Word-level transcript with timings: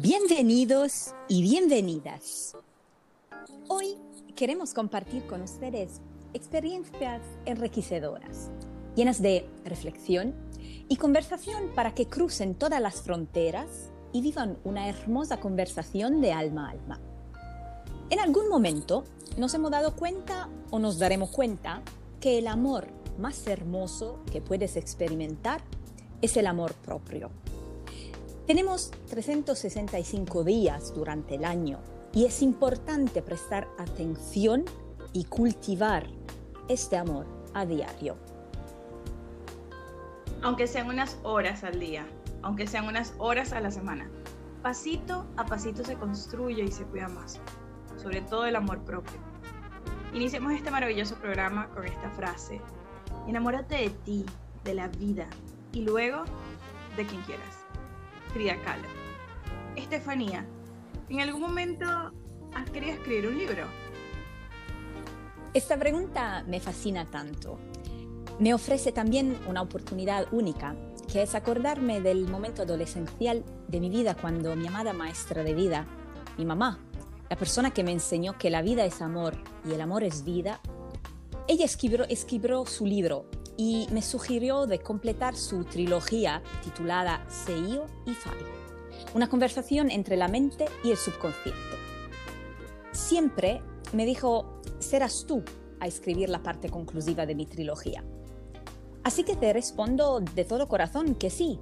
Bienvenidos 0.00 1.14
y 1.28 1.42
bienvenidas. 1.42 2.56
Hoy 3.68 3.98
queremos 4.34 4.72
compartir 4.72 5.26
con 5.26 5.42
ustedes 5.42 6.00
experiencias 6.32 7.20
enriquecedoras, 7.44 8.50
llenas 8.96 9.20
de 9.20 9.46
reflexión 9.66 10.34
y 10.88 10.96
conversación 10.96 11.74
para 11.74 11.92
que 11.94 12.06
crucen 12.06 12.54
todas 12.54 12.80
las 12.80 13.02
fronteras 13.02 13.90
y 14.14 14.22
vivan 14.22 14.56
una 14.64 14.88
hermosa 14.88 15.40
conversación 15.40 16.22
de 16.22 16.32
alma 16.32 16.68
a 16.68 16.70
alma. 16.70 17.00
En 18.08 18.18
algún 18.18 18.48
momento 18.48 19.04
nos 19.36 19.52
hemos 19.52 19.72
dado 19.72 19.94
cuenta 19.94 20.48
o 20.70 20.78
nos 20.78 20.98
daremos 20.98 21.28
cuenta 21.28 21.82
que 22.18 22.38
el 22.38 22.46
amor 22.46 22.88
más 23.18 23.46
hermoso 23.46 24.20
que 24.32 24.40
puedes 24.40 24.76
experimentar 24.76 25.60
es 26.22 26.38
el 26.38 26.46
amor 26.46 26.72
propio 26.76 27.30
tenemos 28.46 28.90
365 29.08 30.44
días 30.44 30.92
durante 30.94 31.36
el 31.36 31.44
año 31.44 31.78
y 32.12 32.24
es 32.24 32.42
importante 32.42 33.22
prestar 33.22 33.68
atención 33.78 34.64
y 35.12 35.24
cultivar 35.24 36.06
este 36.68 36.96
amor 36.96 37.26
a 37.54 37.64
diario. 37.64 38.16
Aunque 40.42 40.66
sean 40.66 40.88
unas 40.88 41.18
horas 41.22 41.62
al 41.62 41.78
día, 41.78 42.06
aunque 42.42 42.66
sean 42.66 42.86
unas 42.86 43.14
horas 43.18 43.52
a 43.52 43.60
la 43.60 43.70
semana, 43.70 44.10
pasito 44.62 45.24
a 45.36 45.46
pasito 45.46 45.84
se 45.84 45.94
construye 45.94 46.64
y 46.64 46.72
se 46.72 46.84
cuida 46.84 47.08
más, 47.08 47.40
sobre 48.02 48.22
todo 48.22 48.46
el 48.46 48.56
amor 48.56 48.80
propio. 48.80 49.18
Iniciemos 50.12 50.52
este 50.52 50.70
maravilloso 50.70 51.14
programa 51.16 51.68
con 51.70 51.86
esta 51.86 52.10
frase. 52.10 52.60
Enamórate 53.28 53.76
de 53.76 53.90
ti, 53.90 54.26
de 54.64 54.74
la 54.74 54.88
vida 54.88 55.28
y 55.72 55.82
luego 55.82 56.24
de 56.96 57.06
quien 57.06 57.22
quieras. 57.22 57.61
Frida 58.32 58.60
Kahlo. 58.62 58.88
Estefanía, 59.76 60.46
¿en 61.08 61.20
algún 61.20 61.40
momento 61.40 61.86
has 62.54 62.70
querido 62.70 62.94
escribir 62.94 63.28
un 63.28 63.38
libro? 63.38 63.66
Esta 65.54 65.76
pregunta 65.76 66.44
me 66.46 66.60
fascina 66.60 67.04
tanto. 67.04 67.58
Me 68.38 68.54
ofrece 68.54 68.90
también 68.92 69.38
una 69.46 69.60
oportunidad 69.60 70.26
única, 70.32 70.74
que 71.12 71.22
es 71.22 71.34
acordarme 71.34 72.00
del 72.00 72.26
momento 72.26 72.62
adolescencial 72.62 73.44
de 73.68 73.80
mi 73.80 73.90
vida 73.90 74.14
cuando 74.14 74.56
mi 74.56 74.66
amada 74.66 74.94
maestra 74.94 75.44
de 75.44 75.52
vida, 75.52 75.86
mi 76.38 76.46
mamá, 76.46 76.78
la 77.28 77.36
persona 77.36 77.70
que 77.70 77.84
me 77.84 77.92
enseñó 77.92 78.38
que 78.38 78.50
la 78.50 78.62
vida 78.62 78.84
es 78.84 79.02
amor 79.02 79.36
y 79.68 79.72
el 79.72 79.80
amor 79.82 80.04
es 80.04 80.24
vida, 80.24 80.60
ella 81.48 81.66
escribió, 81.66 82.04
escribió 82.08 82.64
su 82.64 82.86
libro 82.86 83.26
y 83.56 83.86
me 83.92 84.02
sugirió 84.02 84.66
de 84.66 84.80
completar 84.80 85.36
su 85.36 85.64
trilogía 85.64 86.42
titulada 86.62 87.24
Seio 87.28 87.86
y 88.06 88.14
Fai, 88.14 88.36
una 89.14 89.28
conversación 89.28 89.90
entre 89.90 90.16
la 90.16 90.28
mente 90.28 90.66
y 90.84 90.90
el 90.90 90.96
subconsciente. 90.96 91.60
Siempre 92.92 93.62
me 93.92 94.06
dijo, 94.06 94.60
serás 94.78 95.24
tú 95.26 95.42
a 95.80 95.86
escribir 95.86 96.28
la 96.28 96.42
parte 96.42 96.68
conclusiva 96.68 97.26
de 97.26 97.34
mi 97.34 97.46
trilogía. 97.46 98.04
Así 99.04 99.24
que 99.24 99.36
te 99.36 99.52
respondo 99.52 100.20
de 100.20 100.44
todo 100.44 100.68
corazón 100.68 101.14
que 101.16 101.28
sí, 101.28 101.58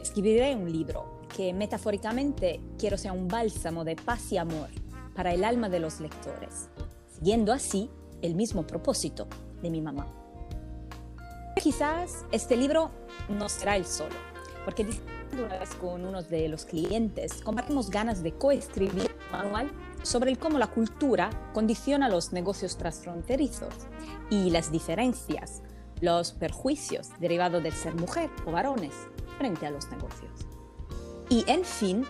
escribiré 0.00 0.54
un 0.54 0.70
libro 0.70 1.20
que 1.36 1.52
metafóricamente 1.52 2.60
quiero 2.78 2.96
sea 2.96 3.12
un 3.12 3.28
bálsamo 3.28 3.84
de 3.84 3.96
paz 3.96 4.32
y 4.32 4.38
amor 4.38 4.68
para 5.14 5.34
el 5.34 5.44
alma 5.44 5.68
de 5.68 5.80
los 5.80 6.00
lectores, 6.00 6.68
siguiendo 7.12 7.52
así 7.52 7.90
el 8.22 8.34
mismo 8.34 8.66
propósito 8.66 9.26
de 9.62 9.70
mi 9.70 9.80
mamá. 9.80 10.25
Quizás 11.62 12.26
este 12.32 12.56
libro 12.56 12.90
no 13.28 13.48
será 13.48 13.76
el 13.76 13.86
solo, 13.86 14.14
porque 14.64 14.86
una 15.32 15.58
vez 15.58 15.74
con 15.74 16.04
uno 16.04 16.22
de 16.22 16.48
los 16.48 16.66
clientes 16.66 17.40
compartimos 17.42 17.90
ganas 17.90 18.22
de 18.22 18.32
coescribir 18.32 19.14
un 19.26 19.32
manual 19.32 19.70
sobre 20.02 20.36
cómo 20.36 20.58
la 20.58 20.66
cultura 20.68 21.30
condiciona 21.54 22.08
los 22.08 22.32
negocios 22.32 22.76
transfronterizos 22.76 23.74
y 24.30 24.50
las 24.50 24.70
diferencias, 24.70 25.62
los 26.00 26.32
perjuicios 26.32 27.08
derivados 27.18 27.62
del 27.62 27.72
ser 27.72 27.94
mujer 27.94 28.30
o 28.44 28.52
varones 28.52 28.92
frente 29.38 29.66
a 29.66 29.70
los 29.70 29.90
negocios. 29.90 30.46
Y 31.30 31.42
en 31.48 31.64
fin, 31.64 32.04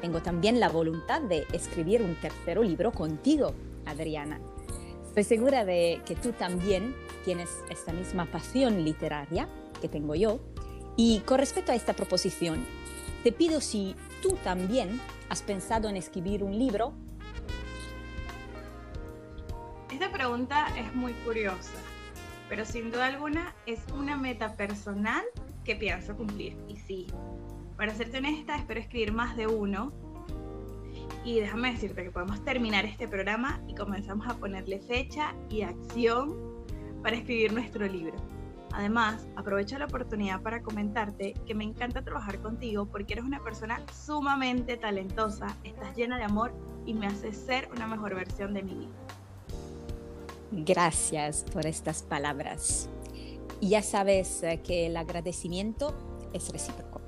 tengo 0.00 0.22
también 0.22 0.60
la 0.60 0.68
voluntad 0.68 1.20
de 1.20 1.46
escribir 1.52 2.00
un 2.00 2.14
tercero 2.20 2.62
libro 2.62 2.92
contigo, 2.92 3.54
Adriana. 3.86 4.40
Estoy 5.08 5.24
segura 5.24 5.64
de 5.64 6.00
que 6.06 6.16
tú 6.16 6.32
también 6.32 6.94
tienes 7.24 7.50
esta 7.70 7.92
misma 7.92 8.26
pasión 8.26 8.84
literaria 8.84 9.48
que 9.80 9.88
tengo 9.88 10.14
yo. 10.14 10.40
Y 10.96 11.20
con 11.20 11.38
respecto 11.38 11.72
a 11.72 11.74
esta 11.74 11.94
proposición, 11.94 12.64
te 13.22 13.32
pido 13.32 13.60
si 13.60 13.96
tú 14.22 14.36
también 14.44 15.00
has 15.28 15.42
pensado 15.42 15.88
en 15.88 15.96
escribir 15.96 16.44
un 16.44 16.58
libro. 16.58 16.92
Esta 19.90 20.10
pregunta 20.12 20.68
es 20.76 20.94
muy 20.94 21.12
curiosa, 21.24 21.78
pero 22.48 22.64
sin 22.64 22.90
duda 22.90 23.06
alguna 23.06 23.54
es 23.66 23.80
una 23.94 24.16
meta 24.16 24.56
personal 24.56 25.24
que 25.64 25.76
pienso 25.76 26.16
cumplir. 26.16 26.56
Y 26.68 26.76
sí, 26.76 27.06
para 27.76 27.94
serte 27.94 28.18
honesta, 28.18 28.56
espero 28.56 28.80
escribir 28.80 29.12
más 29.12 29.36
de 29.36 29.46
uno. 29.46 29.92
Y 31.24 31.40
déjame 31.40 31.72
decirte 31.72 32.04
que 32.04 32.10
podemos 32.10 32.44
terminar 32.44 32.84
este 32.84 33.08
programa 33.08 33.62
y 33.66 33.74
comenzamos 33.74 34.28
a 34.28 34.36
ponerle 34.36 34.80
fecha 34.80 35.34
y 35.48 35.62
acción 35.62 36.53
para 37.04 37.16
escribir 37.16 37.52
nuestro 37.52 37.86
libro. 37.86 38.16
Además, 38.72 39.26
aprovecho 39.36 39.78
la 39.78 39.84
oportunidad 39.84 40.40
para 40.40 40.62
comentarte 40.62 41.34
que 41.46 41.54
me 41.54 41.62
encanta 41.62 42.02
trabajar 42.02 42.40
contigo 42.40 42.86
porque 42.86 43.12
eres 43.12 43.26
una 43.26 43.44
persona 43.44 43.84
sumamente 43.92 44.78
talentosa, 44.78 45.54
estás 45.62 45.94
llena 45.94 46.16
de 46.16 46.24
amor 46.24 46.52
y 46.86 46.94
me 46.94 47.06
haces 47.06 47.36
ser 47.36 47.68
una 47.76 47.86
mejor 47.86 48.14
versión 48.14 48.54
de 48.54 48.62
mí 48.62 48.74
misma. 48.74 48.96
Gracias 50.50 51.44
por 51.52 51.66
estas 51.66 52.02
palabras. 52.02 52.88
Ya 53.60 53.82
sabes 53.82 54.42
eh, 54.42 54.60
que 54.64 54.86
el 54.86 54.96
agradecimiento 54.96 55.94
es 56.32 56.50
recíproco. 56.50 57.02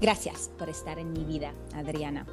Gracias 0.00 0.50
por 0.56 0.68
estar 0.68 1.00
en 1.00 1.12
mi 1.12 1.24
vida, 1.24 1.52
Adriana. 1.74 2.26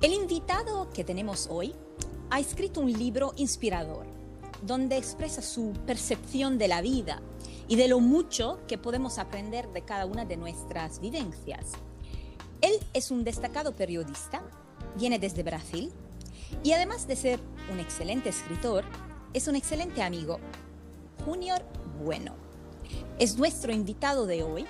El 0.00 0.14
invitado 0.14 0.88
que 0.90 1.04
tenemos 1.04 1.48
hoy 1.50 1.74
ha 2.30 2.40
escrito 2.40 2.80
un 2.80 2.92
libro 2.92 3.32
inspirador 3.36 4.07
donde 4.62 4.96
expresa 4.96 5.42
su 5.42 5.72
percepción 5.86 6.58
de 6.58 6.68
la 6.68 6.80
vida 6.80 7.22
y 7.68 7.76
de 7.76 7.88
lo 7.88 8.00
mucho 8.00 8.60
que 8.66 8.78
podemos 8.78 9.18
aprender 9.18 9.68
de 9.68 9.82
cada 9.82 10.06
una 10.06 10.24
de 10.24 10.36
nuestras 10.36 11.00
vivencias. 11.00 11.72
Él 12.60 12.74
es 12.92 13.10
un 13.10 13.24
destacado 13.24 13.76
periodista, 13.76 14.42
viene 14.96 15.18
desde 15.18 15.42
Brasil 15.42 15.92
y 16.62 16.72
además 16.72 17.06
de 17.06 17.16
ser 17.16 17.40
un 17.70 17.78
excelente 17.78 18.30
escritor, 18.30 18.84
es 19.32 19.46
un 19.46 19.56
excelente 19.56 20.02
amigo. 20.02 20.40
Junior 21.24 21.62
Bueno. 22.02 22.34
Es 23.18 23.36
nuestro 23.36 23.72
invitado 23.72 24.26
de 24.26 24.42
hoy. 24.42 24.66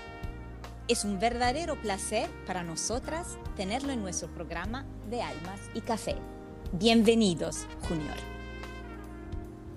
Es 0.87 1.05
un 1.05 1.19
verdadero 1.19 1.79
placer 1.81 2.29
para 2.45 2.63
nosotras 2.63 3.37
tenerlo 3.55 3.93
en 3.93 4.01
nuestro 4.01 4.27
programa 4.33 4.85
de 5.09 5.21
Almas 5.21 5.61
y 5.73 5.81
Café. 5.81 6.15
Bienvenidos, 6.73 7.67
Junior. 7.87 8.38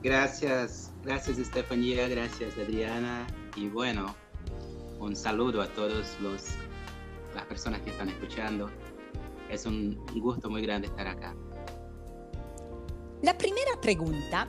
Gracias, 0.02 0.92
gracias 1.04 1.38
Estefanía, 1.38 2.08
gracias 2.08 2.58
Adriana 2.58 3.24
y 3.54 3.68
bueno, 3.68 4.16
un 4.98 5.14
saludo 5.14 5.62
a 5.62 5.68
todos 5.68 6.16
los 6.20 6.56
las 7.34 7.46
personas 7.46 7.80
que 7.82 7.90
están 7.90 8.08
escuchando. 8.08 8.68
Es 9.48 9.64
un 9.64 10.04
gusto 10.14 10.50
muy 10.50 10.62
grande 10.62 10.88
estar 10.88 11.06
acá. 11.06 11.34
La 13.22 13.38
primera 13.38 13.80
pregunta 13.80 14.48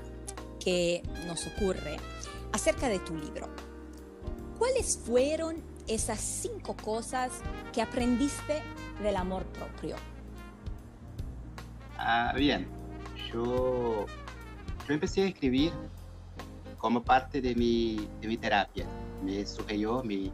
que 0.59 1.03
nos 1.27 1.45
ocurre 1.47 1.97
acerca 2.51 2.89
de 2.89 2.99
tu 2.99 3.15
libro. 3.15 3.47
¿Cuáles 4.57 4.97
fueron 4.97 5.57
esas 5.87 6.19
cinco 6.19 6.75
cosas 6.83 7.31
que 7.71 7.81
aprendiste 7.81 8.63
del 9.01 9.17
amor 9.17 9.43
propio? 9.45 9.97
Ah, 11.97 12.33
bien, 12.35 12.67
yo 13.31 14.05
yo 14.87 14.93
empecé 14.93 15.23
a 15.23 15.27
escribir 15.27 15.71
como 16.77 17.03
parte 17.03 17.41
de 17.41 17.55
mi, 17.55 18.07
de 18.19 18.27
mi 18.27 18.37
terapia. 18.37 18.85
Me 19.23 19.45
sugirió 19.45 20.03
mi, 20.03 20.31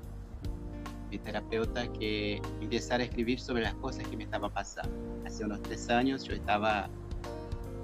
mi 1.12 1.18
terapeuta 1.19 1.88
que 1.94 2.42
empezara 2.60 3.04
a 3.04 3.06
escribir 3.06 3.40
sobre 3.40 3.63
las 3.63 3.75
cosas 3.75 4.07
que 4.07 4.18
me 4.18 4.24
estaban 4.24 4.51
pasando. 4.51 4.92
Hace 5.25 5.46
unos 5.46 5.62
tres 5.62 5.90
años 5.90 6.24
yo 6.24 6.34
estaba 6.34 6.90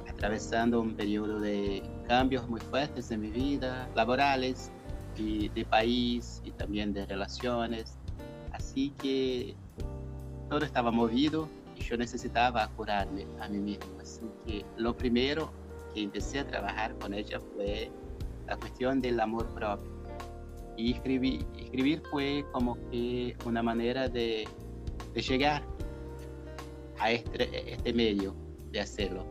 atravesando 0.10 0.82
un 0.82 0.96
periodo 0.96 1.40
de 1.40 1.84
cambios 2.08 2.48
muy 2.50 2.60
fuertes 2.60 3.12
en 3.12 3.22
mi 3.22 3.30
vida, 3.30 3.88
laborales 3.94 4.72
y 5.18 5.50
de 5.50 5.66
país 5.66 6.42
y 6.44 6.52
también 6.52 6.94
de 6.94 7.06
relaciones. 7.06 7.98
Así 8.52 8.92
que 9.02 9.56
todo 10.50 10.66
estaba 10.66 10.90
movido 10.90 11.48
y 11.76 11.84
yo 11.84 11.98
necesitaba 11.98 12.68
curarme 12.70 13.28
a 13.40 13.48
mí 13.48 13.60
mismo. 13.60 14.00
Así 14.02 14.26
que 14.46 14.66
lo 14.78 14.98
primero 14.98 15.52
empecé 16.04 16.40
a 16.40 16.48
trabajar 16.48 16.98
con 17.00 17.14
ella 17.14 17.40
fue 17.54 17.92
la 18.48 18.58
cuestión 18.58 19.02
del 19.02 19.20
amor 19.20 19.48
propio. 19.54 19.92
Y 20.78 20.94
escribir, 20.94 21.46
escribir 21.58 22.02
fue 22.12 22.46
como 22.52 22.76
que 22.90 23.36
una 23.46 23.64
manera 23.64 24.10
de, 24.10 24.48
de 25.14 25.22
llegar 25.22 25.64
a 27.00 27.12
este, 27.12 27.74
este 27.74 27.94
medio 27.94 28.36
de 28.72 28.82
hacerlo. 28.82 29.26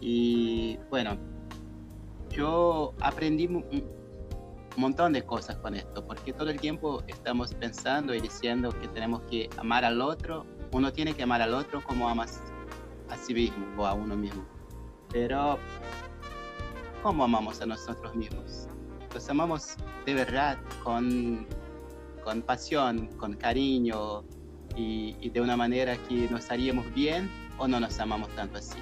Y 0.00 0.78
bueno, 0.90 1.16
yo 2.30 2.94
aprendí 3.00 3.46
un 3.46 3.64
montón 4.76 5.12
de 5.12 5.22
cosas 5.22 5.56
con 5.56 5.74
esto, 5.74 6.06
porque 6.06 6.32
todo 6.32 6.50
el 6.50 6.60
tiempo 6.60 7.02
estamos 7.06 7.54
pensando 7.54 8.14
y 8.14 8.20
diciendo 8.20 8.70
que 8.80 8.88
tenemos 8.88 9.22
que 9.22 9.48
amar 9.56 9.84
al 9.84 10.00
otro. 10.00 10.44
Uno 10.72 10.92
tiene 10.92 11.14
que 11.14 11.22
amar 11.22 11.42
al 11.42 11.54
otro 11.54 11.82
como 11.82 12.08
amas 12.08 12.40
a 13.08 13.16
sí 13.16 13.34
mismo 13.34 13.66
o 13.78 13.86
a 13.86 13.94
uno 13.94 14.16
mismo. 14.16 14.44
Pero, 15.10 15.58
¿cómo 17.06 17.22
amamos 17.22 17.60
a 17.60 17.66
nosotros 17.66 18.16
mismos? 18.16 18.66
Los 19.14 19.30
amamos 19.30 19.76
de 20.04 20.12
verdad, 20.12 20.58
con, 20.82 21.46
con 22.24 22.42
pasión, 22.42 23.06
con 23.16 23.34
cariño 23.34 24.24
y, 24.74 25.14
y 25.20 25.30
de 25.30 25.40
una 25.40 25.56
manera 25.56 25.96
que 26.08 26.28
nos 26.28 26.50
haríamos 26.50 26.92
bien 26.94 27.30
o 27.58 27.68
no 27.68 27.78
nos 27.78 28.00
amamos 28.00 28.28
tanto 28.30 28.58
así 28.58 28.78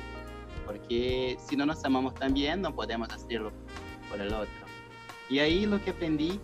porque 0.65 1.37
si 1.39 1.55
no 1.55 1.67
nos 1.67 1.85
amamos 1.85 2.15
tan 2.15 2.33
bien, 2.33 2.63
no 2.63 2.75
podemos 2.75 3.11
hacerlo 3.11 3.53
por 4.09 4.19
el 4.19 4.33
otro. 4.33 4.65
Y 5.29 5.41
ahí 5.41 5.67
lo 5.67 5.79
que 5.85 5.91
aprendí 5.91 6.41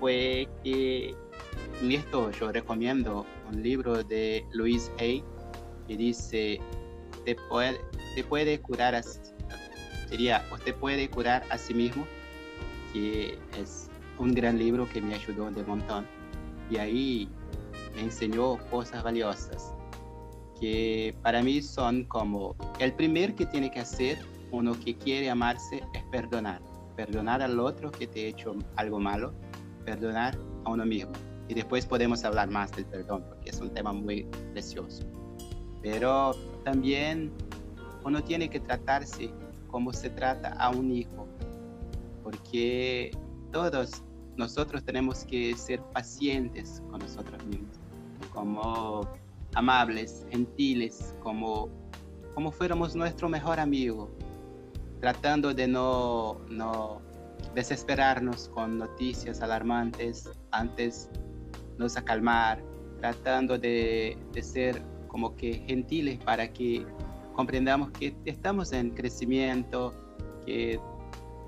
fue 0.00 0.46
que, 0.62 1.14
en 1.80 1.92
esto 1.92 2.30
yo 2.32 2.52
recomiendo 2.52 3.24
un 3.50 3.62
libro 3.62 4.04
de 4.04 4.44
Louise 4.52 4.92
Hay, 4.98 5.24
que 5.86 5.96
dice, 5.96 6.60
te 7.24 7.34
puede, 7.48 7.80
te 8.14 8.24
puede 8.24 8.60
curar, 8.60 8.94
a, 8.94 9.02
sería, 10.08 10.44
usted 10.52 10.74
puede 10.74 11.08
curar 11.08 11.44
a 11.50 11.58
sí 11.58 11.74
mismo, 11.74 12.06
que 12.92 13.38
es 13.58 13.88
un 14.18 14.34
gran 14.34 14.58
libro 14.58 14.88
que 14.88 15.00
me 15.00 15.14
ayudó 15.14 15.50
de 15.50 15.62
montón. 15.64 16.06
Y 16.70 16.76
ahí 16.78 17.28
me 17.94 18.02
enseñó 18.02 18.58
cosas 18.70 19.02
valiosas 19.02 19.72
que 20.60 21.14
para 21.22 21.42
mí 21.42 21.62
son 21.62 22.04
como 22.04 22.56
el 22.78 22.92
primer 22.92 23.34
que 23.34 23.46
tiene 23.46 23.70
que 23.70 23.80
hacer 23.80 24.18
uno 24.50 24.78
que 24.78 24.96
quiere 24.96 25.30
amarse 25.30 25.82
es 25.94 26.02
perdonar. 26.10 26.60
Perdonar 26.96 27.42
al 27.42 27.60
otro 27.60 27.90
que 27.90 28.06
te 28.06 28.24
ha 28.24 28.28
hecho 28.28 28.56
algo 28.76 28.98
malo, 28.98 29.32
perdonar 29.84 30.36
a 30.64 30.70
uno 30.70 30.84
mismo. 30.84 31.12
Y 31.48 31.54
después 31.54 31.86
podemos 31.86 32.24
hablar 32.24 32.50
más 32.50 32.72
del 32.72 32.86
perdón 32.86 33.24
porque 33.28 33.50
es 33.50 33.60
un 33.60 33.72
tema 33.72 33.92
muy 33.92 34.24
precioso. 34.52 35.04
Pero 35.82 36.32
también 36.64 37.32
uno 38.04 38.22
tiene 38.22 38.50
que 38.50 38.60
tratarse 38.60 39.30
como 39.68 39.92
se 39.92 40.10
trata 40.10 40.54
a 40.54 40.70
un 40.70 40.90
hijo, 40.90 41.26
porque 42.22 43.10
todos 43.52 44.02
nosotros 44.36 44.84
tenemos 44.84 45.24
que 45.24 45.54
ser 45.56 45.80
pacientes 45.92 46.82
con 46.90 47.00
nosotros 47.00 47.44
mismos, 47.44 47.76
como 48.32 49.02
amables, 49.54 50.26
gentiles, 50.30 51.14
como, 51.22 51.68
como 52.34 52.50
fuéramos 52.50 52.94
nuestro 52.94 53.28
mejor 53.28 53.60
amigo, 53.60 54.10
tratando 55.00 55.54
de 55.54 55.66
no, 55.68 56.38
no 56.48 57.00
desesperarnos 57.54 58.48
con 58.48 58.78
noticias 58.78 59.40
alarmantes, 59.40 60.28
antes 60.50 61.10
nos 61.78 61.96
acalmar, 61.96 62.62
tratando 63.00 63.58
de, 63.58 64.16
de 64.32 64.42
ser 64.42 64.82
como 65.08 65.34
que 65.34 65.54
gentiles 65.66 66.18
para 66.24 66.52
que 66.52 66.86
comprendamos 67.38 67.92
que 67.92 68.16
estamos 68.24 68.72
en 68.72 68.90
crecimiento, 68.90 69.94
que 70.44 70.80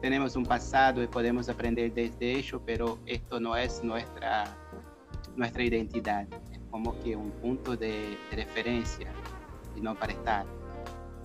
tenemos 0.00 0.36
un 0.36 0.46
pasado 0.46 1.02
y 1.02 1.08
podemos 1.08 1.48
aprender 1.48 1.92
desde 1.92 2.30
ello, 2.36 2.62
pero 2.64 3.00
esto 3.06 3.40
no 3.40 3.56
es 3.56 3.82
nuestra, 3.82 4.56
nuestra 5.34 5.64
identidad 5.64 6.28
como 6.70 6.96
que 7.00 7.16
un 7.16 7.32
punto 7.32 7.76
de, 7.76 8.16
referencia 8.30 9.12
y 9.74 9.80
no 9.80 9.96
para 9.96 10.12
estar. 10.12 10.46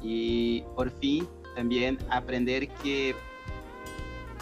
Y 0.01 0.63
por 0.75 0.89
fin 0.89 1.27
también 1.56 2.00
aprender 2.09 2.68
que 2.81 3.15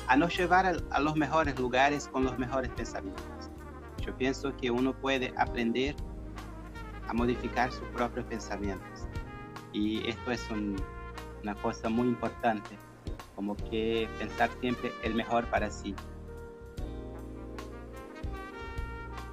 a 0.08 0.16
no 0.16 0.30
llevar 0.30 0.66
a, 0.90 1.00
los 1.02 1.18
mejores 1.18 1.60
lugares 1.60 2.08
con 2.08 2.24
los 2.24 2.40
mejores 2.40 2.72
pensamientos. 2.72 3.52
Yo 4.06 4.16
pienso 4.16 4.56
que 4.56 4.72
uno 4.72 4.94
puede 4.94 5.34
aprender 5.36 5.98
a 7.10 7.14
modificar 7.14 7.74
sus 7.74 7.86
propios 7.90 8.26
pensamientos. 8.28 9.06
Y 9.74 10.08
esto 10.08 10.32
es 10.32 10.48
una 10.50 11.56
cosa 11.56 11.90
muy 11.90 12.08
importante, 12.08 12.78
como 13.36 13.56
que 13.56 14.08
pensar 14.20 14.50
siempre 14.62 14.92
el 15.04 15.16
mejor 15.16 15.46
para 15.50 15.70
sí. 15.72 15.96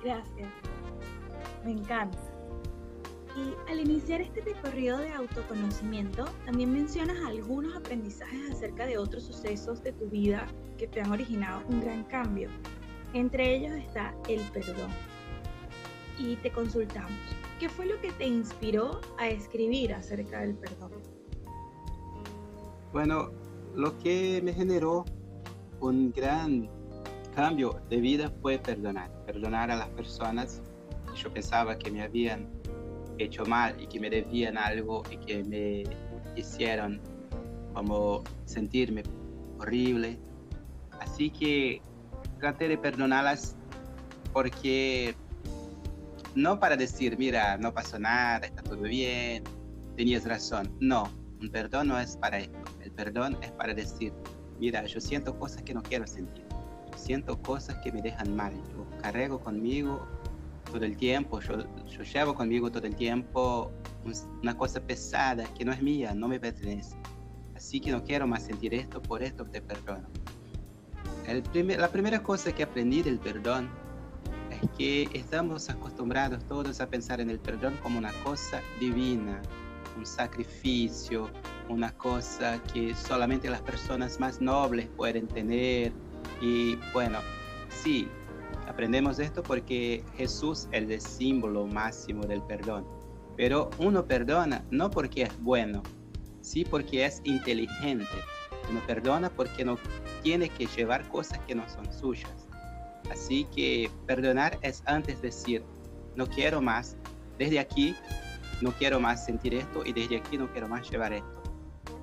Gracias. 0.03 0.49
Me 1.65 1.73
encanta. 1.73 2.19
Y 3.37 3.71
al 3.71 3.81
iniciar 3.81 4.21
este 4.21 4.41
recorrido 4.41 4.99
de 4.99 5.13
autoconocimiento, 5.13 6.25
también 6.47 6.73
mencionas 6.73 7.19
algunos 7.25 7.77
aprendizajes 7.77 8.51
acerca 8.51 8.87
de 8.87 8.99
otros 8.99 9.23
sucesos 9.23 9.83
de 9.83 9.93
tu 9.93 10.09
vida 10.09 10.47
que 10.79 10.89
te 10.89 11.01
han 11.01 11.13
originado 11.13 11.63
un 11.69 11.81
gran 11.81 12.03
cambio. 12.05 12.49
Entre 13.13 13.55
ellos 13.55 13.73
está 13.73 14.15
el 14.29 14.41
perdón. 14.51 14.91
Y 16.19 16.37
te 16.37 16.51
consultamos, 16.51 17.13
¿qué 17.61 17.69
fue 17.69 17.87
lo 17.87 18.01
que 18.01 18.11
te 18.13 18.27
inspiró 18.27 19.01
a 19.19 19.29
escribir 19.29 19.93
acerca 19.93 20.41
del 20.41 20.57
perdón? 20.57 20.93
Bueno, 22.93 23.31
lo 23.77 23.97
que 23.99 24.41
me 24.43 24.53
generó 24.53 25.05
un 25.81 26.11
gran 26.11 26.69
cambio 27.37 27.81
de 27.91 28.01
vida 28.01 28.33
fue 28.41 28.59
perdonar, 28.59 29.11
perdonar 29.27 29.71
a 29.71 29.77
las 29.77 29.89
personas 29.91 30.63
yo 31.15 31.33
pensaba 31.33 31.79
que 31.79 31.91
me 31.91 32.03
habían 32.03 32.49
hecho 33.19 33.45
mal 33.45 33.81
y 33.81 33.87
que 33.87 34.01
me 34.01 34.09
debían 34.09 34.57
algo 34.57 35.03
y 35.11 35.17
que 35.19 35.45
me 35.45 35.85
hicieron 36.37 37.01
como 37.75 38.25
sentirme 38.47 39.03
horrible. 39.59 40.19
Así 41.01 41.31
que 41.31 41.83
traté 42.39 42.69
de 42.69 42.79
perdonarlas 42.79 43.57
porque 44.33 45.15
no 46.35 46.59
para 46.59 46.77
decir, 46.77 47.19
mira, 47.19 47.57
no 47.59 47.73
pasó 47.73 47.99
nada, 47.99 48.47
está 48.47 48.63
todo 48.63 48.83
bien, 48.83 49.45
tenías 49.97 50.25
razón. 50.25 50.75
No, 50.81 51.11
un 51.41 51.51
perdón 51.51 51.89
no 51.89 51.99
es 51.99 52.17
para 52.17 52.39
esto. 52.39 52.59
El 52.83 52.93
perdón 52.93 53.37
es 53.43 53.51
para 53.53 53.75
decir, 53.75 54.13
mira, 54.59 54.85
yo 54.87 55.01
siento 55.01 55.39
cosas 55.39 55.63
que 55.63 55.75
no 55.75 55.83
quiero 55.83 56.07
sentir. 56.07 56.45
Siento 56.97 57.41
cosas 57.41 57.77
que 57.83 57.91
me 57.93 58.03
dejan 58.03 58.37
mal. 58.37 58.53
Yo 58.73 58.87
carrego 59.01 59.41
conmigo 59.41 60.07
todo 60.71 60.85
el 60.85 60.97
tiempo, 60.97 61.41
yo, 61.41 61.65
llevo 62.03 62.35
conmigo 62.35 62.71
todo 62.71 62.87
el 62.87 62.95
tiempo 62.95 63.73
una 64.43 64.57
cosa 64.57 64.81
pesada 64.81 65.45
que 65.55 65.65
no 65.65 65.73
es 65.73 65.83
mía, 65.83 66.15
no 66.15 66.29
me 66.29 66.39
pertenece. 66.39 66.97
Así 67.57 67.81
que 67.81 67.91
no 67.91 68.03
quiero 68.05 68.27
más 68.27 68.45
sentir 68.45 68.73
esto, 68.73 69.03
por 69.03 69.23
esto 69.23 69.45
te 69.45 69.61
perdono. 69.61 70.09
La 71.79 71.89
primera 71.89 72.23
cosa 72.23 72.53
que 72.53 72.63
aprendí 72.63 73.03
del 73.03 73.19
perdón 73.19 73.69
que 74.69 75.09
estamos 75.15 75.69
acostumbrados 75.71 76.45
todos 76.45 76.81
a 76.81 76.89
pensar 76.89 77.21
en 77.21 77.31
el 77.31 77.39
perdón 77.39 77.79
como 77.83 77.99
una 77.99 78.13
cosa 78.25 78.61
divina, 78.79 79.41
un 79.97 80.07
sacrificio, 80.07 81.31
una 81.69 81.93
cosa 81.97 82.63
que 82.73 82.95
solamente 82.95 83.49
las 83.49 83.63
personas 83.63 84.21
más 84.21 84.41
nobles 84.41 84.89
pueden 84.97 85.27
tener. 85.29 85.93
Y 86.41 86.77
bueno, 86.93 87.19
sí, 87.69 88.09
Aprendemos 88.71 89.19
esto 89.19 89.43
porque 89.43 90.05
Jesús 90.17 90.69
es 90.71 90.89
el 90.89 91.01
símbolo 91.01 91.67
máximo 91.67 92.23
del 92.23 92.41
perdón. 92.41 92.87
Pero 93.37 93.69
uno 93.79 94.07
perdona 94.07 94.65
no 94.71 94.93
porque 94.93 95.23
es 95.23 95.43
bueno, 95.43 95.83
sí 96.41 96.65
porque 96.65 97.05
es 97.05 97.21
inteligente. 97.25 98.07
Uno 98.71 98.81
perdona 98.87 99.29
porque 99.29 99.65
no 99.65 99.77
tiene 100.23 100.49
que 100.49 100.67
llevar 100.67 101.09
cosas 101.09 101.41
que 101.49 101.57
no 101.57 101.69
son 101.69 101.93
suyas. 101.93 102.47
Así 103.11 103.45
que 103.55 103.91
perdonar 104.07 104.59
es 104.63 104.83
antes 104.87 105.21
decir, 105.21 105.65
no 106.17 106.27
quiero 106.27 106.61
más, 106.61 106.97
desde 107.39 107.59
aquí 107.59 107.95
no 108.61 108.73
quiero 108.73 109.01
más 109.01 109.25
sentir 109.25 109.55
esto 109.55 109.85
y 109.85 109.93
desde 109.93 110.19
aquí 110.19 110.37
no 110.37 110.51
quiero 110.53 110.69
más 110.69 110.89
llevar 110.91 111.13
esto. 111.13 111.43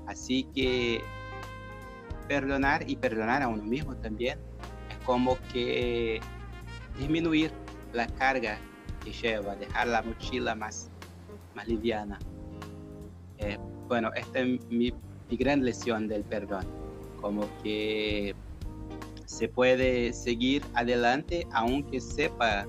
Así 0.08 0.46
que 0.56 1.02
perdonar 2.28 2.90
y 2.90 2.96
perdonar 2.96 3.42
a 3.42 3.48
uno 3.48 3.64
mismo 3.64 3.96
también 3.98 4.40
es 4.90 4.98
como 5.06 5.38
que 5.54 6.20
disminuir 6.98 7.52
la 7.94 8.08
carga 8.08 8.58
que 9.04 9.12
lleva, 9.12 9.56
dejar 9.56 9.88
la 9.88 10.02
mochila 10.02 10.56
más, 10.56 10.90
más 11.56 11.68
liviana. 11.68 12.20
Eh, 13.38 13.58
bueno, 13.88 14.12
esta 14.16 14.40
es 14.40 14.66
mi, 14.66 14.92
mi, 15.30 15.38
gran 15.38 15.64
lección 15.64 16.08
del 16.08 16.24
perdón, 16.24 16.66
como 17.22 17.48
que 17.62 18.36
se 19.28 19.50
puede 19.50 20.14
seguir 20.14 20.64
adelante 20.74 21.46
aunque 21.52 22.00
sepa, 22.00 22.66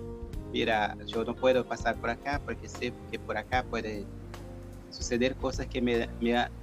mira, 0.53 0.97
yo 1.07 1.25
no 1.25 1.35
puedo 1.35 1.65
pasar 1.65 1.97
por 2.01 2.11
acá 2.11 2.43
porque 2.45 2.69
sé 2.69 2.93
que 3.11 3.19
por 3.19 3.39
acá 3.39 3.65
puede 3.65 4.05
suceder 4.91 5.37
cosas 5.37 5.69
que 5.69 5.81
me, 5.81 6.09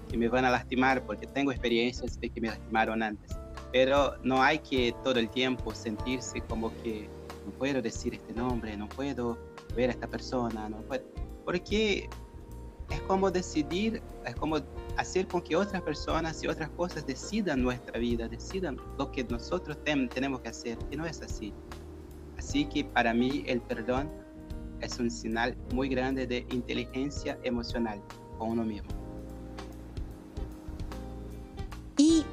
que 0.10 0.18
me 0.18 0.28
van 0.28 0.44
a 0.44 0.52
lastimar 0.52 1.06
porque 1.06 1.26
tengo 1.28 1.52
experiencias 1.52 2.20
de 2.20 2.30
que 2.30 2.42
me 2.42 2.50
lastimaron 2.50 3.02
antes. 3.02 3.38
Pero 3.72 4.16
no 4.22 4.44
hay 4.44 4.60
que 4.60 4.94
todo 5.02 5.18
el 5.18 5.30
tiempo 5.30 5.74
sentirse 5.74 6.42
como 6.42 6.76
que 6.84 7.10
no 7.46 7.52
puedo 7.52 7.82
decir 7.82 8.16
este 8.16 8.34
nombre, 8.34 8.76
no 8.76 8.90
puedo 8.90 9.38
ver 9.78 9.90
a 9.90 9.94
esta 9.94 10.08
persona, 10.08 10.68
no 10.68 10.82
puedo. 10.82 11.06
Porque 11.46 12.10
es 12.90 13.02
como 13.02 13.32
decidir, 13.32 14.02
es 14.26 14.36
como 14.36 14.60
hacer 14.98 15.28
con 15.28 15.42
que 15.42 15.56
otras 15.56 15.82
personas 15.82 16.44
y 16.44 16.48
otras 16.48 16.70
cosas 16.70 17.06
decidan 17.06 17.62
nuestra 17.62 18.00
vida, 18.00 18.28
decidan 18.28 18.78
lo 18.98 19.12
que 19.12 19.24
nosotros 19.24 19.78
tenemos 19.84 20.42
que 20.42 20.50
hacer, 20.50 20.78
que 20.90 20.98
no 20.98 21.06
es 21.06 21.22
así. 21.22 21.54
Así 22.38 22.66
que 22.66 22.84
para 22.84 23.14
mí 23.14 23.44
el 23.48 23.62
perdón 23.62 24.10
es 24.82 25.00
un 25.00 25.10
señal 25.10 25.56
muy 25.74 25.90
grande 25.90 26.28
de 26.28 26.46
inteligencia 26.52 27.38
emocional 27.44 28.02
con 28.38 28.52
uno 28.52 28.64
mismo. 28.64 28.90
Y 31.98 32.26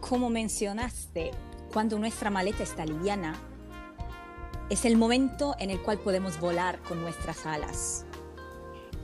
como 0.00 0.30
mencionaste, 0.30 1.32
cuando 1.72 1.98
nuestra 1.98 2.30
maleta 2.30 2.62
está 2.62 2.86
liviana, 2.86 3.34
es 4.70 4.84
el 4.84 4.96
momento 4.96 5.54
en 5.58 5.70
el 5.70 5.80
cual 5.82 5.98
podemos 5.98 6.38
volar 6.40 6.80
con 6.82 7.00
nuestras 7.00 7.46
alas. 7.46 8.04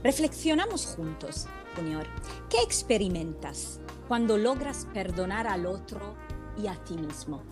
Reflexionamos 0.03 0.85
juntos, 0.95 1.47
Junior. 1.75 2.05
¿Qué 2.49 2.61
experimentas 2.63 3.79
cuando 4.07 4.37
logras 4.37 4.87
perdonar 4.93 5.47
al 5.47 5.65
otro 5.65 6.15
y 6.57 6.67
a 6.67 6.75
ti 6.83 6.97
mismo? 6.97 7.43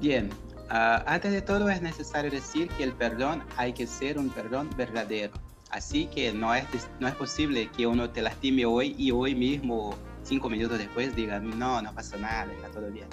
Bien, 0.00 0.30
uh, 0.70 1.02
antes 1.06 1.32
de 1.32 1.42
todo 1.42 1.68
es 1.68 1.82
necesario 1.82 2.30
decir 2.30 2.68
que 2.70 2.84
el 2.84 2.92
perdón 2.92 3.42
hay 3.56 3.72
que 3.72 3.86
ser 3.86 4.18
un 4.18 4.28
perdón 4.30 4.70
verdadero. 4.76 5.32
Así 5.70 6.06
que 6.06 6.32
no 6.32 6.54
es, 6.54 6.64
no 7.00 7.08
es 7.08 7.14
posible 7.14 7.70
que 7.76 7.86
uno 7.86 8.10
te 8.10 8.22
lastime 8.22 8.64
hoy 8.64 8.94
y 8.96 9.10
hoy 9.10 9.34
mismo, 9.34 9.94
cinco 10.22 10.48
minutos 10.48 10.78
después, 10.78 11.14
diga, 11.16 11.40
no, 11.40 11.82
no 11.82 11.92
pasa 11.92 12.16
nada, 12.16 12.52
está 12.52 12.68
todo 12.68 12.90
bien. 12.90 13.08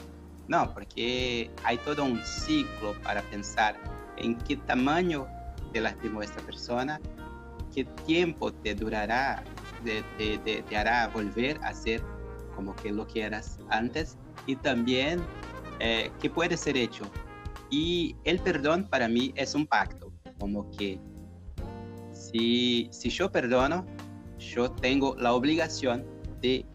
No, 0.48 0.74
porque 0.74 1.50
hay 1.64 1.78
todo 1.80 2.04
un 2.04 2.22
ciclo 2.24 2.94
para 3.02 3.22
pensar 3.24 3.76
en 4.18 4.38
qué 4.40 4.58
tamaño 4.58 5.28
te 5.72 5.82
lastimó 5.82 6.22
esta 6.22 6.42
persona, 6.42 7.00
qué 7.74 7.86
tiempo 8.06 8.52
te 8.52 8.76
durará, 8.76 9.44
te, 9.84 10.76
hará 10.76 11.08
volver 11.08 11.60
a 11.64 11.74
ser 11.74 12.02
como 12.56 12.76
que 12.76 12.92
lo 12.92 13.08
que 13.08 13.24
eras 13.24 13.60
antes 13.70 14.18
y 14.46 14.56
también 14.56 15.22
eh, 15.80 16.12
qué 16.22 16.30
puede 16.30 16.58
ser 16.58 16.78
hecho. 16.78 17.04
Y 17.70 18.16
el 18.24 18.40
perdón 18.40 18.88
para 18.90 19.08
mí 19.08 19.34
es 19.36 19.56
un 19.56 19.66
pacto, 19.66 20.12
como 20.40 20.70
que 20.72 21.00
si, 22.12 22.90
si 22.92 23.10
yo 23.10 23.32
perdono, 23.32 23.86
yo 24.38 24.70
tengo 24.72 25.16
la 25.18 25.34
obligación 25.34 26.06
de 26.42 26.66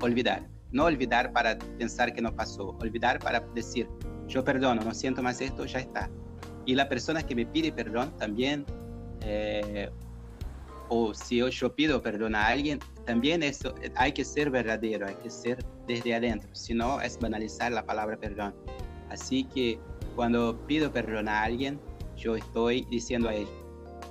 olvidar 0.00 0.46
no 0.72 0.84
olvidar 0.84 1.32
para 1.32 1.58
pensar 1.78 2.12
que 2.12 2.20
no 2.20 2.34
pasó, 2.34 2.76
olvidar 2.80 3.18
para 3.18 3.40
decir, 3.54 3.88
yo 4.28 4.44
perdono, 4.44 4.82
no 4.82 4.94
siento 4.94 5.22
más 5.22 5.40
esto, 5.40 5.64
ya 5.64 5.78
está. 5.78 6.10
Y 6.64 6.74
la 6.74 6.88
persona 6.88 7.22
que 7.22 7.34
me 7.34 7.46
pide 7.46 7.72
perdón 7.72 8.16
también, 8.18 8.66
eh, 9.22 9.90
o 10.88 11.14
si 11.14 11.38
yo, 11.38 11.74
pido 11.74 12.02
perdón 12.02 12.34
a 12.34 12.46
alguien, 12.48 12.78
también 13.04 13.42
eso 13.42 13.74
hay 13.94 14.12
que 14.12 14.24
ser 14.24 14.50
verdadero, 14.50 15.06
hay 15.06 15.14
que 15.16 15.30
ser 15.30 15.64
desde 15.86 16.14
adentro, 16.14 16.48
si 16.52 16.74
no 16.74 17.00
es 17.00 17.18
banalizar 17.18 17.72
la 17.72 17.84
palabra 17.84 18.16
perdón. 18.16 18.54
Así 19.10 19.44
que 19.44 19.78
cuando 20.14 20.58
pido 20.66 20.92
perdón 20.92 21.28
a 21.28 21.42
alguien, 21.42 21.80
yo 22.16 22.36
estoy 22.36 22.86
diciendo 22.90 23.28
a 23.28 23.34
él, 23.34 23.46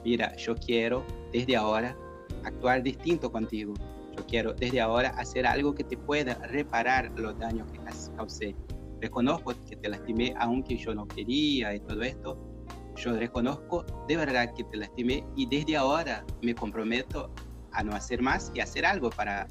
mira, 0.04 0.36
yo 0.38 0.56
quiero 0.56 1.04
desde 1.32 1.56
ahora 1.56 1.98
actuar 2.44 2.84
distinto 2.84 3.32
contigo, 3.32 3.74
yo 4.16 4.26
quiero 4.26 4.54
desde 4.54 4.80
ahora 4.80 5.10
hacer 5.10 5.46
algo 5.46 5.74
que 5.74 5.84
te 5.84 5.98
pueda 5.98 6.36
reparar 6.48 7.12
los 7.18 7.38
daños 7.40 7.70
que 7.72 7.80
causé. 8.16 8.56
Reconozco 9.02 9.54
que 9.68 9.76
te 9.76 9.90
lastimé 9.90 10.34
aunque 10.38 10.78
yo 10.78 10.96
no 10.96 11.08
quería 11.08 11.76
y 11.76 11.80
todo 11.82 12.02
esto. 12.02 12.55
Yo 12.96 13.14
reconozco 13.14 13.86
de 14.08 14.18
verdad 14.18 14.54
que 14.54 14.64
te 14.64 14.78
lastimé 14.78 15.26
y 15.36 15.46
desde 15.46 15.76
ahora 15.76 16.24
me 16.42 16.56
comprometo 16.56 17.30
a 17.72 17.84
no 17.84 17.94
hacer 17.94 18.22
más 18.22 18.52
y 18.54 18.62
hacer 18.62 18.86
algo 18.86 19.10
para 19.10 19.48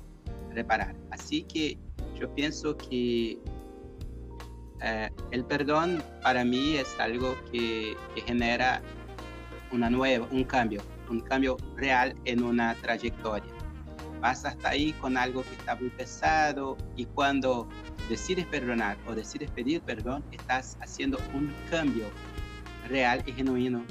reparar. 0.50 0.96
Así 1.10 1.44
que 1.44 1.78
yo 2.18 2.32
pienso 2.34 2.76
que 2.76 3.38
eh, 4.80 5.10
el 5.30 5.44
perdón 5.44 6.02
para 6.22 6.44
mí 6.44 6.76
es 6.76 6.98
algo 6.98 7.36
que, 7.52 7.96
que 8.14 8.20
genera 8.22 8.80
una 9.72 9.90
nueva, 9.90 10.26
un 10.30 10.44
cambio, 10.44 10.80
un 11.10 11.20
cambio 11.20 11.56
real 11.76 12.14
en 12.24 12.42
una 12.42 12.74
trayectoria 12.76 13.54
vas 14.24 14.42
hasta 14.46 14.70
ahí 14.70 14.94
con 14.94 15.18
algo 15.18 15.42
que 15.42 15.54
está 15.54 15.76
muy 15.76 15.90
pesado 15.90 16.78
y 16.96 17.04
cuando 17.04 17.68
decides 18.08 18.46
perdonar 18.46 18.96
o 19.06 19.14
decides 19.14 19.50
pedir 19.50 19.82
perdón, 19.82 20.24
estás 20.32 20.78
haciendo 20.80 21.18
un 21.34 21.52
cambio 21.70 22.06
real 22.88 23.22
y 23.26 23.32
genuino 23.32 23.84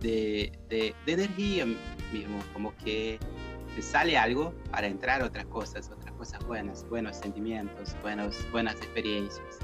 de, 0.00 0.52
de, 0.68 0.94
energía 1.06 1.66
mismo, 2.12 2.38
como 2.52 2.76
que 2.76 3.18
te 3.74 3.82
sale 3.82 4.16
algo 4.16 4.54
para 4.70 4.86
entrar 4.86 5.22
otras 5.22 5.46
cosas, 5.46 5.90
otras 5.90 6.14
cosas 6.14 6.44
buenas, 6.46 6.88
buenos 6.88 7.16
sentimientos, 7.16 7.96
buenos, 8.02 8.36
buenas 8.52 8.76
experiencias. 8.76 9.58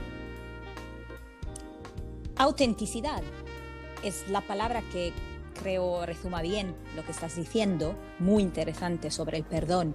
Autenticidad 2.36 3.22
es 4.02 4.28
la 4.28 4.40
palabra 4.40 4.82
que 4.92 5.12
creo 5.54 6.04
resuma 6.06 6.42
bien 6.42 6.74
lo 6.96 7.04
que 7.04 7.12
estás 7.12 7.36
diciendo, 7.36 7.94
muy 8.18 8.42
interesante 8.42 9.10
sobre 9.10 9.38
el 9.38 9.44
perdón. 9.44 9.94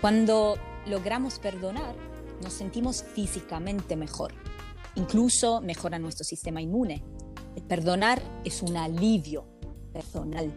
Cuando 0.00 0.56
logramos 0.86 1.38
perdonar, 1.38 1.94
nos 2.42 2.52
sentimos 2.52 3.02
físicamente 3.02 3.96
mejor. 3.96 4.34
Incluso 4.94 5.60
mejora 5.60 5.98
nuestro 5.98 6.24
sistema 6.24 6.60
inmune. 6.60 7.02
Perdonar 7.60 8.20
es 8.44 8.62
un 8.62 8.76
alivio 8.76 9.44
personal. 9.92 10.52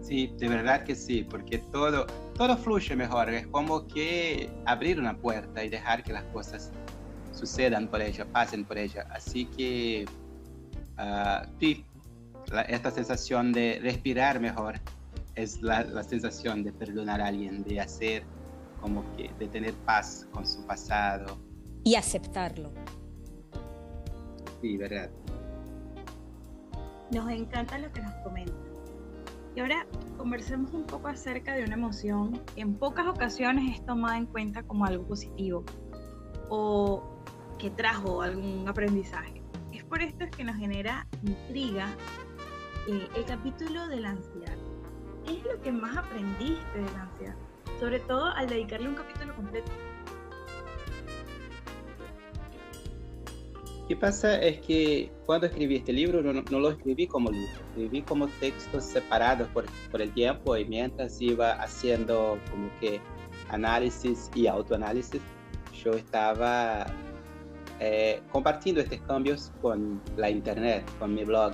Sí, 0.00 0.32
de 0.38 0.48
verdad 0.48 0.84
que 0.84 0.94
sí, 0.94 1.22
porque 1.22 1.58
todo, 1.58 2.06
todo 2.34 2.56
fluye 2.56 2.96
mejor. 2.96 3.30
Es 3.30 3.46
como 3.46 3.86
que 3.86 4.50
abrir 4.64 4.98
una 4.98 5.16
puerta 5.16 5.64
y 5.64 5.68
dejar 5.68 6.02
que 6.02 6.12
las 6.12 6.24
cosas 6.24 6.72
sucedan 7.32 7.88
por 7.88 8.02
ella, 8.02 8.24
pasen 8.26 8.64
por 8.64 8.78
ella. 8.78 9.06
Así 9.10 9.46
que 9.46 10.04
uh, 10.98 11.46
sí, 11.58 11.84
esta 12.68 12.90
sensación 12.90 13.52
de 13.52 13.78
respirar 13.82 14.40
mejor 14.40 14.74
es 15.34 15.62
la, 15.62 16.02
sensación 16.02 16.62
de 16.62 16.72
perdonar 16.72 17.20
a 17.20 17.28
alguien, 17.28 17.62
de 17.62 17.80
hacer 17.80 18.24
como 18.80 19.04
que, 19.16 19.30
de 19.38 19.48
tener 19.48 19.74
paz 19.86 20.26
con 20.32 20.46
su 20.46 20.64
pasado. 20.66 21.38
Y 21.84 21.96
aceptarlo. 21.96 22.70
Sí, 24.60 24.76
verdad. 24.76 25.10
Nos 27.12 27.30
encanta 27.30 27.78
lo 27.78 27.92
que 27.92 28.00
nos 28.00 28.14
comenta. 28.24 28.54
Y 29.54 29.60
ahora 29.60 29.86
conversemos 30.16 30.72
un 30.72 30.84
poco 30.84 31.08
acerca 31.08 31.54
de 31.54 31.64
una 31.64 31.74
emoción 31.74 32.40
que 32.54 32.62
en 32.62 32.74
pocas 32.74 33.06
ocasiones 33.06 33.74
es 33.74 33.84
tomada 33.84 34.16
en 34.16 34.26
cuenta 34.26 34.62
como 34.62 34.86
algo 34.86 35.06
positivo 35.06 35.64
o 36.48 37.02
que 37.58 37.70
trajo 37.70 38.22
algún 38.22 38.66
aprendizaje. 38.66 39.42
Es 39.72 39.84
por 39.84 40.00
esto 40.00 40.24
que 40.34 40.44
nos 40.44 40.56
genera 40.56 41.06
intriga 41.22 41.88
eh, 42.88 43.08
el 43.14 43.24
capítulo 43.26 43.86
de 43.88 44.00
la 44.00 44.10
ansiedad. 44.10 44.56
¿qué 45.24 45.38
es 45.38 45.44
lo 45.44 45.60
que 45.60 45.72
más 45.72 45.96
aprendiste 45.96 46.78
de 46.78 46.92
la 46.92 47.02
ansiedad? 47.02 47.34
Sobre 47.78 48.00
todo 48.00 48.26
al 48.26 48.48
dedicarle 48.48 48.88
un 48.88 48.94
capítulo 48.94 49.34
completo. 49.34 49.70
¿Qué 53.88 53.96
pasa? 53.96 54.38
Es 54.40 54.60
que 54.60 55.10
cuando 55.26 55.46
escribí 55.46 55.76
este 55.76 55.92
libro 55.92 56.22
no, 56.22 56.32
no, 56.32 56.58
lo 56.58 56.70
escribí 56.70 57.06
como 57.06 57.30
libro, 57.30 57.60
escribí 57.70 58.02
como 58.02 58.28
textos 58.28 58.84
separados 58.84 59.48
por, 59.48 59.64
por, 59.90 60.00
el 60.00 60.12
tiempo 60.12 60.56
y 60.56 60.64
mientras 60.64 61.20
iba 61.20 61.52
haciendo 61.54 62.38
como 62.50 62.70
que 62.80 63.00
análisis 63.48 64.30
y 64.34 64.46
autoanálisis, 64.46 65.20
yo 65.84 65.92
estaba 65.92 66.86
eh, 67.80 68.22
compartiendo 68.30 68.80
estos 68.80 69.00
cambios 69.02 69.50
con 69.60 70.00
la 70.16 70.30
internet, 70.30 70.84
con 71.00 71.14
mi 71.14 71.24
blog, 71.24 71.52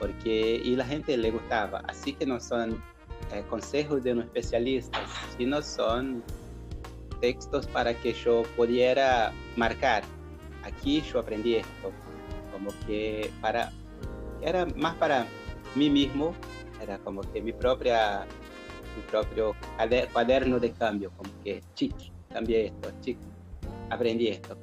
porque 0.00 0.60
y 0.64 0.74
la 0.74 0.84
gente 0.84 1.16
le 1.16 1.30
gustaba, 1.30 1.84
así 1.86 2.12
que 2.12 2.26
no 2.26 2.40
son 2.40 2.82
eh, 3.32 3.44
consejos 3.48 4.02
de 4.02 4.12
un 4.12 4.22
especialista, 4.22 4.98
sino 5.36 5.62
son 5.62 6.24
textos 7.20 7.68
para 7.68 7.94
que 7.94 8.12
yo 8.12 8.42
pudiera 8.56 9.32
marcar. 9.56 10.02
Aquí 10.62 11.00
yo 11.02 11.20
aprendí 11.20 11.56
esto, 11.56 11.92
como 12.52 12.70
que 12.86 13.30
para, 13.40 13.72
era 14.42 14.66
más 14.76 14.94
para 14.96 15.26
mí 15.74 15.90
mismo, 15.90 16.34
era 16.82 16.98
como 16.98 17.20
que 17.20 17.40
mi 17.40 17.52
propia, 17.52 18.26
mi 18.96 19.02
propio 19.10 19.54
cuaderno 20.12 20.58
de 20.58 20.72
cambio, 20.72 21.10
como 21.16 21.30
que, 21.42 21.62
chic, 21.74 21.94
cambié 22.32 22.66
esto, 22.66 22.90
chic, 23.00 23.18
aprendí 23.90 24.28
esto. 24.28 24.56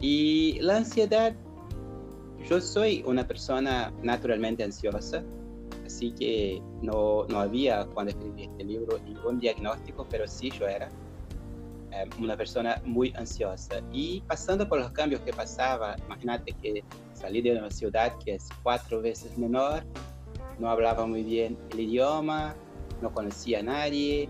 Y 0.00 0.58
la 0.60 0.76
ansiedad, 0.78 1.34
yo 2.48 2.60
soy 2.60 3.02
una 3.06 3.26
persona 3.26 3.92
naturalmente 4.02 4.62
ansiosa, 4.62 5.22
Así 5.86 6.10
que 6.10 6.60
no, 6.82 7.26
no 7.28 7.38
había 7.38 7.86
cuando 7.86 8.10
escribí 8.10 8.42
este 8.42 8.64
libro 8.64 8.98
ningún 9.04 9.38
diagnóstico, 9.38 10.06
pero 10.10 10.26
sí 10.26 10.50
yo 10.50 10.66
era. 10.66 10.88
Eh, 11.96 12.08
una 12.20 12.36
persona 12.36 12.80
muy 12.84 13.12
ansiosa. 13.16 13.80
Y 13.92 14.20
pasando 14.22 14.68
por 14.68 14.78
los 14.78 14.90
cambios 14.90 15.20
que 15.22 15.32
pasaba, 15.32 15.96
imagínate 16.06 16.52
que 16.62 16.84
salí 17.12 17.40
de 17.42 17.56
una 17.56 17.70
ciudad 17.70 18.16
que 18.24 18.34
es 18.34 18.48
cuatro 18.62 19.00
veces 19.00 19.36
menor, 19.38 19.84
no 20.58 20.70
hablaba 20.70 21.06
muy 21.06 21.22
bien 21.22 21.58
el 21.72 21.80
idioma, 21.80 22.54
no 23.02 23.12
conocía 23.12 23.60
a 23.60 23.62
nadie 23.62 24.28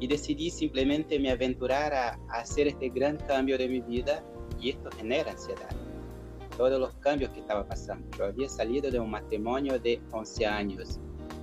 y 0.00 0.06
decidí 0.06 0.50
simplemente 0.50 1.18
me 1.18 1.30
aventurar 1.30 1.94
a, 1.94 2.18
a 2.28 2.40
hacer 2.40 2.68
este 2.68 2.88
gran 2.90 3.16
cambio 3.16 3.56
de 3.58 3.68
mi 3.68 3.80
vida 3.80 4.22
y 4.60 4.70
esto 4.70 4.90
genera 4.96 5.32
ansiedad. 5.32 5.70
Todos 6.56 6.80
los 6.80 6.92
cambios 6.94 7.30
que 7.32 7.40
estaba 7.40 7.66
pasando. 7.66 8.06
Yo 8.16 8.26
había 8.26 8.48
salido 8.48 8.90
de 8.90 8.98
un 8.98 9.10
matrimonio 9.10 9.78
de 9.78 10.00
11 10.12 10.46
años, 10.46 11.00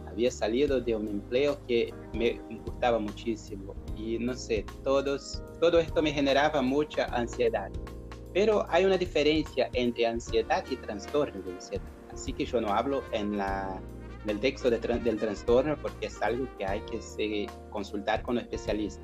había 0.07 0.29
salido 0.29 0.79
de 0.79 0.95
un 0.95 1.07
empleo 1.07 1.57
que 1.67 1.93
me 2.13 2.39
gustaba 2.65 2.99
muchísimo 2.99 3.73
y 3.95 4.17
no 4.19 4.33
sé, 4.33 4.65
todos, 4.83 5.41
todo 5.59 5.79
esto 5.79 6.01
me 6.01 6.11
generaba 6.11 6.61
mucha 6.61 7.05
ansiedad. 7.05 7.69
Pero 8.33 8.65
hay 8.69 8.85
una 8.85 8.97
diferencia 8.97 9.69
entre 9.73 10.07
ansiedad 10.07 10.63
y 10.69 10.75
trastorno 10.77 11.41
de 11.43 11.53
ansiedad. 11.53 11.85
Así 12.11 12.33
que 12.33 12.45
yo 12.45 12.61
no 12.61 12.69
hablo 12.69 13.03
en 13.11 13.37
la, 13.37 13.79
el 14.27 14.39
texto 14.39 14.69
de, 14.69 14.79
del 14.79 15.17
trastorno 15.17 15.77
porque 15.81 16.07
es 16.07 16.21
algo 16.21 16.47
que 16.57 16.65
hay 16.65 16.81
que 16.81 17.01
se, 17.01 17.47
consultar 17.69 18.21
con 18.23 18.37
un 18.37 18.43
especialista. 18.43 19.03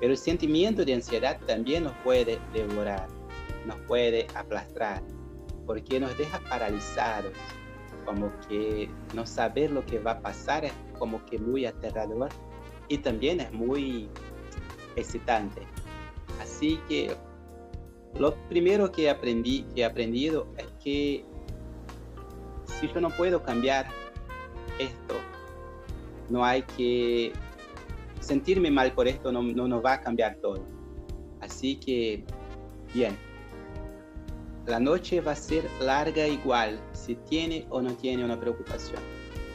Pero 0.00 0.12
el 0.12 0.18
sentimiento 0.18 0.84
de 0.84 0.94
ansiedad 0.94 1.38
también 1.46 1.84
nos 1.84 1.94
puede 1.98 2.38
devorar, 2.52 3.06
nos 3.66 3.76
puede 3.86 4.26
aplastar, 4.34 5.02
porque 5.66 6.00
nos 6.00 6.16
deja 6.18 6.40
paralizados, 6.48 7.32
como 8.04 8.30
que 8.48 8.90
no 9.14 9.24
saber 9.26 9.70
lo 9.70 9.84
que 9.86 9.98
va 9.98 10.12
a 10.12 10.20
pasar 10.20 10.64
es 10.64 10.72
como 10.98 11.24
que 11.26 11.38
muy 11.38 11.64
aterrador 11.64 12.28
y 12.88 12.98
también 12.98 13.40
es 13.40 13.52
muy 13.52 14.08
excitante. 14.96 15.62
Así 16.40 16.78
que 16.88 17.16
lo 18.18 18.34
primero 18.48 18.90
que 18.92 19.10
aprendí, 19.10 19.62
que 19.74 19.82
he 19.82 19.84
aprendido 19.84 20.46
es 20.56 20.66
que 20.82 21.24
si 22.66 22.88
yo 22.88 23.00
no 23.00 23.10
puedo 23.10 23.42
cambiar 23.42 23.86
esto, 24.78 25.14
no 26.28 26.44
hay 26.44 26.62
que 26.62 27.32
sentirme 28.20 28.70
mal 28.70 28.92
por 28.92 29.08
esto, 29.08 29.32
no, 29.32 29.42
no 29.42 29.68
nos 29.68 29.84
va 29.84 29.94
a 29.94 30.00
cambiar 30.00 30.36
todo. 30.36 30.64
Así 31.40 31.76
que, 31.76 32.24
bien, 32.94 33.16
la 34.66 34.80
noche 34.80 35.20
va 35.20 35.32
a 35.32 35.36
ser 35.36 35.68
larga 35.80 36.26
igual 36.26 36.80
si 36.92 37.16
tiene 37.16 37.66
o 37.68 37.82
no 37.82 37.92
tiene 37.94 38.24
una 38.24 38.38
preocupación. 38.40 39.00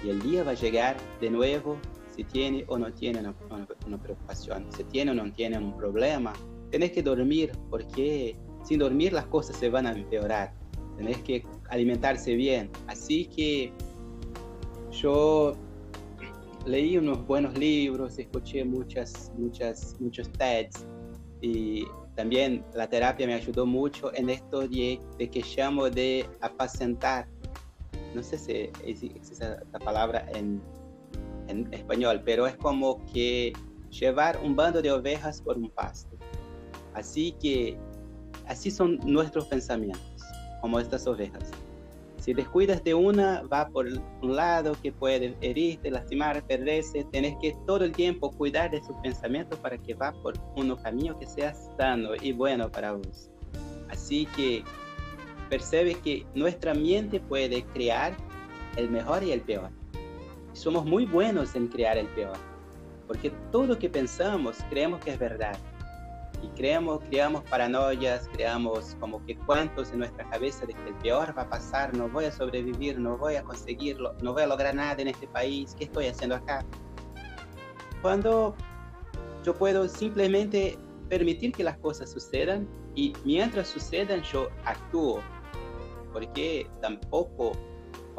Y 0.04 0.10
el 0.10 0.22
día 0.22 0.44
va 0.44 0.52
a 0.52 0.56
llegar 0.56 0.98
de 1.20 1.30
nuevo 1.30 1.78
si 2.20 2.26
tiene 2.26 2.66
o 2.68 2.78
no 2.78 2.92
tiene 2.92 3.20
una, 3.20 3.34
una, 3.88 3.98
preocupación, 3.98 4.68
si 4.76 4.84
tiene 4.84 5.12
o 5.12 5.14
no 5.14 5.32
tiene 5.32 5.58
un 5.58 5.78
problema. 5.78 6.34
Tenés 6.70 6.92
que 6.92 7.02
dormir 7.02 7.54
porque 7.70 8.36
sin 8.64 8.80
dormir 8.80 9.14
las 9.14 9.26
cosas 9.28 9.56
se 9.56 9.70
van 9.70 9.88
a 9.88 9.94
empeorar. 9.94 10.54
Tenés 10.98 11.20
que 11.20 11.46
alimentarse 11.70 12.36
bien. 12.36 12.70
Así 12.88 13.26
que 13.26 13.72
yo 14.92 15.56
leí 16.66 16.98
unos 16.98 17.26
buenos 17.26 17.58
libros, 17.58 18.20
escuché 18.20 18.66
muchas, 18.66 19.32
muchas, 19.38 19.96
muchos 20.02 20.30
TEDs 20.34 20.86
y 21.42 21.86
también 22.16 22.66
la 22.74 22.90
terapia 22.90 23.28
me 23.28 23.34
ayudó 23.34 23.66
mucho 23.66 24.14
en 24.14 24.30
esto 24.30 24.68
de, 24.68 25.00
de 25.18 25.30
que 25.30 25.42
llamo 25.56 25.90
de 25.90 26.26
apacentar. 26.42 27.30
No 28.14 28.22
sé 28.24 28.38
si 28.38 28.54
existe 28.84 29.46
la 29.72 29.80
palabra 29.80 30.26
en, 30.34 30.62
en 31.50 31.72
español, 31.74 32.22
pero 32.24 32.48
es 32.48 32.56
como 32.58 33.04
que 33.14 33.54
llevar 33.90 34.40
un 34.44 34.56
bando 34.56 34.82
de 34.82 34.92
ovejas 34.92 35.42
por 35.42 35.58
un 35.58 35.70
pasto. 35.70 36.16
Así 36.94 37.34
que 37.42 37.78
así 38.48 38.72
son 38.72 39.00
nuestros 39.06 39.48
pensamientos, 39.48 40.24
como 40.62 40.80
estas 40.80 41.06
ovejas. 41.08 41.52
Si 42.20 42.34
descuidas 42.34 42.84
de 42.84 42.94
una, 42.94 43.44
va 43.44 43.70
por 43.70 43.88
un 43.88 44.36
lado 44.36 44.76
que 44.84 44.92
puede 44.92 45.36
herirte, 45.40 45.90
lastimar, 45.90 46.46
perderse. 46.46 47.06
Tenés 47.14 47.36
que 47.42 47.56
todo 47.66 47.86
el 47.86 47.94
tiempo 47.94 48.30
cuidar 48.32 48.72
de 48.72 48.84
sus 48.84 48.96
pensamientos 48.98 49.58
para 49.60 49.78
que 49.78 49.94
va 49.94 50.12
por 50.22 50.34
un 50.58 50.76
camino 50.76 51.18
que 51.18 51.26
sea 51.26 51.54
sano 51.78 52.10
y 52.22 52.34
bueno 52.34 52.70
para 52.70 52.92
vos. 52.92 53.32
Así 53.90 54.26
que 54.36 54.64
percebe 55.50 55.96
que 55.96 56.26
nuestra 56.36 56.74
mente 56.74 57.22
puede 57.22 57.64
crear 57.64 58.16
el 58.76 58.90
mejor 58.90 59.24
y 59.24 59.32
el 59.32 59.42
peor. 59.42 59.79
Somos 60.54 60.86
muy 60.86 61.06
buenos 61.06 61.56
en 61.56 61.68
crear 61.68 61.98
el 61.98 62.08
peor, 62.08 62.38
porque 63.08 63.32
todo 63.52 63.68
lo 63.68 63.80
que 63.80 63.90
pensamos 63.90 64.58
creemos 64.70 65.00
que 65.04 65.12
es 65.12 65.20
verdad 65.20 65.58
y 66.42 66.48
creamos, 66.50 67.02
creamos 67.10 67.44
paranoias, 67.44 68.30
creamos 68.32 68.96
como 69.00 69.24
que 69.26 69.36
cuentos 69.36 69.92
en 69.92 70.00
nuestra 70.00 70.30
cabeza 70.30 70.66
de 70.66 70.74
que 70.74 70.90
el 70.90 70.96
peor 70.96 71.38
va 71.38 71.44
a 71.44 71.50
pasar, 71.50 71.96
no 71.96 72.08
voy 72.10 72.26
a 72.26 72.32
sobrevivir, 72.32 73.00
no 73.00 73.18
voy 73.18 73.36
a 73.36 73.44
conseguirlo, 73.44 74.14
no 74.22 74.34
voy 74.34 74.44
a 74.44 74.48
lograr 74.48 74.76
nada 74.76 75.02
en 75.02 75.10
este 75.10 75.28
país, 75.28 75.76
¿qué 75.78 75.86
estoy 75.86 76.08
haciendo 76.08 76.36
acá? 76.36 76.66
Cuando 78.02 78.56
yo 79.44 79.54
puedo 79.54 79.88
simplemente 79.88 80.78
permitir 81.10 81.52
que 81.52 81.64
las 81.64 81.78
cosas 81.80 82.12
sucedan 82.12 82.68
y 82.96 83.14
mientras 83.26 83.68
sucedan 83.68 84.22
yo 84.24 84.50
actúo, 84.66 85.22
porque 86.14 86.70
tampoco 86.82 87.52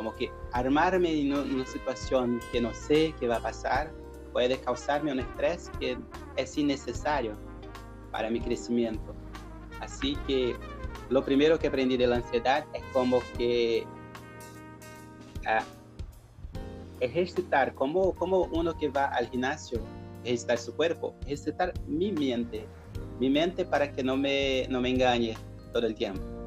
como 0.01 0.17
que 0.17 0.33
armarme 0.53 1.13
en 1.13 1.35
una 1.35 1.67
situación 1.67 2.41
que 2.51 2.59
no 2.59 2.73
sé 2.73 3.15
qué 3.21 3.29
va 3.29 3.37
a 3.37 3.41
pasar 3.41 3.93
puede 4.33 4.59
causarme 4.59 5.13
un 5.13 5.21
estrés 5.21 5.71
que 5.79 5.99
es 6.37 6.57
innecesario 6.57 7.37
para 8.11 8.31
mi 8.31 8.41
crecimiento. 8.41 9.15
Así 9.79 10.17
que 10.27 10.57
lo 11.11 11.23
primero 11.23 11.59
que 11.59 11.67
aprendí 11.67 11.99
de 11.99 12.07
la 12.07 12.17
ansiedad 12.17 12.65
es 12.73 12.83
como 12.95 13.21
que 13.37 13.85
uh, 15.43 15.63
ejercitar, 17.01 17.75
como, 17.75 18.15
como 18.15 18.45
uno 18.53 18.75
que 18.79 18.89
va 18.89 19.05
al 19.05 19.29
gimnasio, 19.29 19.83
ejercitar 20.25 20.57
su 20.57 20.75
cuerpo, 20.77 21.15
ejercitar 21.27 21.75
mi 21.87 22.11
mente, 22.11 22.65
mi 23.19 23.29
mente 23.29 23.67
para 23.67 23.93
que 23.93 24.03
no 24.03 24.17
me, 24.17 24.67
no 24.71 24.81
me 24.81 24.89
engañe 24.89 25.37
todo 25.75 25.87
el 25.87 25.95
tiempo. 25.95 26.40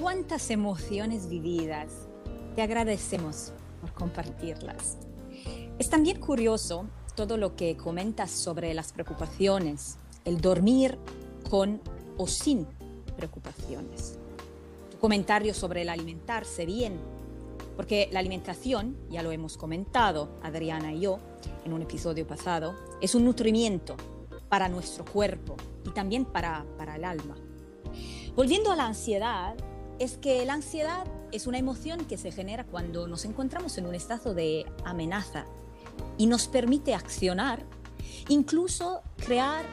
¿Cuántas 0.00 0.50
emociones 0.50 1.28
vividas? 1.28 2.08
Te 2.56 2.62
agradecemos 2.62 3.52
por 3.80 3.92
compartirlas. 3.92 4.98
Es 5.78 5.88
también 5.88 6.18
curioso 6.18 6.86
todo 7.14 7.36
lo 7.36 7.54
que 7.54 7.76
comentas 7.76 8.32
sobre 8.32 8.74
las 8.74 8.92
preocupaciones, 8.92 9.98
el 10.24 10.40
dormir 10.40 10.98
con 11.48 11.80
o 12.16 12.26
sin 12.26 12.66
preocupaciones. 13.16 14.18
Tu 14.90 14.98
comentario 14.98 15.54
sobre 15.54 15.82
el 15.82 15.88
alimentarse 15.88 16.66
bien, 16.66 16.98
porque 17.76 18.08
la 18.10 18.18
alimentación, 18.18 18.96
ya 19.10 19.22
lo 19.22 19.30
hemos 19.30 19.56
comentado 19.56 20.28
Adriana 20.42 20.92
y 20.92 21.00
yo 21.00 21.18
en 21.64 21.72
un 21.72 21.82
episodio 21.82 22.26
pasado, 22.26 22.74
es 23.00 23.14
un 23.14 23.24
nutrimiento 23.24 23.96
para 24.48 24.68
nuestro 24.68 25.04
cuerpo 25.04 25.56
y 25.84 25.90
también 25.90 26.24
para, 26.24 26.66
para 26.76 26.96
el 26.96 27.04
alma. 27.04 27.36
Volviendo 28.34 28.72
a 28.72 28.76
la 28.76 28.86
ansiedad, 28.86 29.54
es 29.98 30.16
que 30.16 30.44
la 30.44 30.54
ansiedad 30.54 31.06
es 31.32 31.46
una 31.46 31.58
emoción 31.58 32.04
que 32.04 32.16
se 32.16 32.32
genera 32.32 32.64
cuando 32.64 33.06
nos 33.06 33.24
encontramos 33.24 33.78
en 33.78 33.86
un 33.86 33.94
estado 33.94 34.34
de 34.34 34.66
amenaza 34.84 35.46
y 36.18 36.26
nos 36.26 36.48
permite 36.48 36.94
accionar, 36.94 37.64
incluso 38.28 39.02
crear 39.16 39.64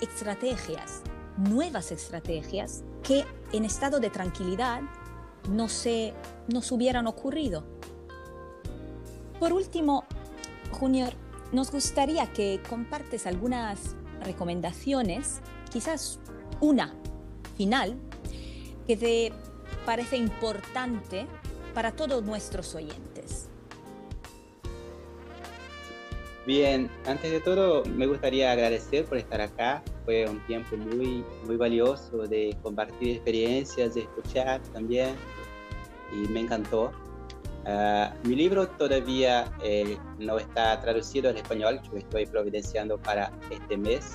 estrategias, 0.00 1.02
nuevas 1.36 1.92
estrategias 1.92 2.82
que 3.02 3.24
en 3.52 3.64
estado 3.64 4.00
de 4.00 4.10
tranquilidad 4.10 4.82
no 5.48 5.68
se 5.68 6.14
nos 6.48 6.70
hubieran 6.72 7.06
ocurrido. 7.06 7.64
Por 9.38 9.52
último, 9.52 10.04
Junior, 10.72 11.12
nos 11.52 11.72
gustaría 11.72 12.26
que 12.32 12.60
compartes 12.68 13.26
algunas 13.26 13.96
recomendaciones, 14.22 15.40
quizás 15.72 16.20
una 16.60 16.94
final, 17.56 17.96
que 18.86 18.96
te 18.96 19.32
parece 19.84 20.16
importante 20.16 21.26
para 21.74 21.92
todos 21.92 22.22
nuestros 22.22 22.74
oyentes. 22.74 23.48
Bien, 26.46 26.90
antes 27.06 27.30
de 27.30 27.40
todo 27.40 27.84
me 27.84 28.06
gustaría 28.06 28.50
agradecer 28.50 29.04
por 29.04 29.18
estar 29.18 29.40
acá. 29.40 29.82
Fue 30.04 30.26
un 30.28 30.40
tiempo 30.46 30.76
muy, 30.76 31.24
muy 31.46 31.56
valioso 31.56 32.26
de 32.26 32.56
compartir 32.62 33.16
experiencias, 33.16 33.94
de 33.94 34.00
escuchar 34.00 34.60
también 34.72 35.14
y 36.12 36.28
me 36.28 36.40
encantó. 36.40 36.92
Uh, 37.66 38.26
mi 38.26 38.34
libro 38.36 38.66
todavía 38.66 39.52
eh, 39.62 39.98
no 40.18 40.38
está 40.38 40.80
traducido 40.80 41.28
al 41.28 41.36
español, 41.36 41.78
yo 41.82 41.98
estoy 41.98 42.24
providenciando 42.24 42.96
para 42.96 43.30
este 43.50 43.76
mes 43.76 44.14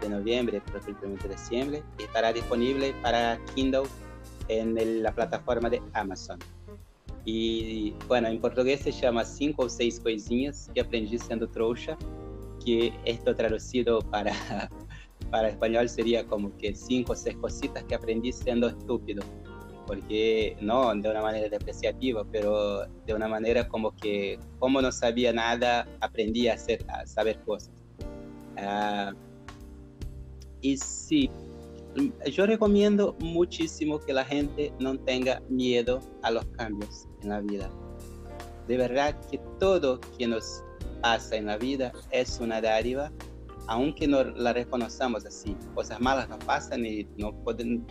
de 0.00 0.08
noviembre, 0.08 0.62
próximamente 0.72 1.28
diciembre, 1.28 1.82
y 1.98 2.04
estará 2.04 2.32
disponible 2.32 2.94
para 3.02 3.38
Kindle 3.54 3.84
en 4.48 4.78
el, 4.78 5.02
la 5.02 5.12
plataforma 5.12 5.70
de 5.70 5.82
Amazon. 5.92 6.38
E, 7.26 7.92
bueno, 8.06 8.28
em 8.28 8.38
português 8.38 8.80
se 8.80 8.92
chama 8.92 9.24
Cinco 9.24 9.64
ou 9.64 9.68
Seis 9.68 9.98
Coisinhas 9.98 10.70
que 10.72 10.80
Aprendi 10.80 11.18
Sendo 11.18 11.48
Trouxa, 11.48 11.98
que 12.64 12.92
estou 13.04 13.34
traduzido 13.34 13.98
para 14.10 14.30
para 15.30 15.48
español 15.48 15.88
sería 15.88 16.26
como 16.26 16.56
que 16.56 16.74
cinco 16.74 17.12
o 17.12 17.16
seis 17.16 17.36
cositas 17.36 17.82
que 17.84 17.94
aprendí 17.94 18.32
siendo 18.32 18.68
estúpido. 18.68 19.24
Porque 19.86 20.56
no 20.60 20.92
de 20.94 21.08
una 21.08 21.22
manera 21.22 21.48
depreciativa, 21.48 22.24
pero 22.32 22.86
de 23.06 23.14
una 23.14 23.28
manera 23.28 23.68
como 23.68 23.94
que, 23.94 24.38
como 24.58 24.82
no 24.82 24.90
sabía 24.90 25.32
nada, 25.32 25.86
aprendí 26.00 26.48
a, 26.48 26.54
hacer, 26.54 26.84
a 26.88 27.06
saber 27.06 27.38
cosas. 27.44 27.70
Uh, 28.56 29.14
y 30.60 30.76
sí, 30.76 31.30
yo 32.30 32.46
recomiendo 32.46 33.16
muchísimo 33.20 33.98
que 33.98 34.12
la 34.12 34.24
gente 34.24 34.72
no 34.78 34.98
tenga 34.98 35.40
miedo 35.48 36.00
a 36.22 36.30
los 36.30 36.44
cambios 36.56 37.06
en 37.22 37.28
la 37.30 37.40
vida. 37.40 37.70
De 38.66 38.76
verdad 38.76 39.18
que 39.30 39.38
todo 39.58 40.00
que 40.18 40.26
nos 40.26 40.62
pasa 41.02 41.36
en 41.36 41.46
la 41.46 41.56
vida 41.56 41.92
es 42.10 42.40
una 42.40 42.60
dádiva, 42.60 43.12
aunque 43.68 44.06
no 44.06 44.24
la 44.24 44.52
reconozcamos 44.52 45.24
así. 45.24 45.56
Cosas 45.74 46.00
malas 46.00 46.28
nos 46.28 46.42
pasan 46.44 46.84
y 46.84 47.04
no 47.16 47.32
pueden... 47.44 47.86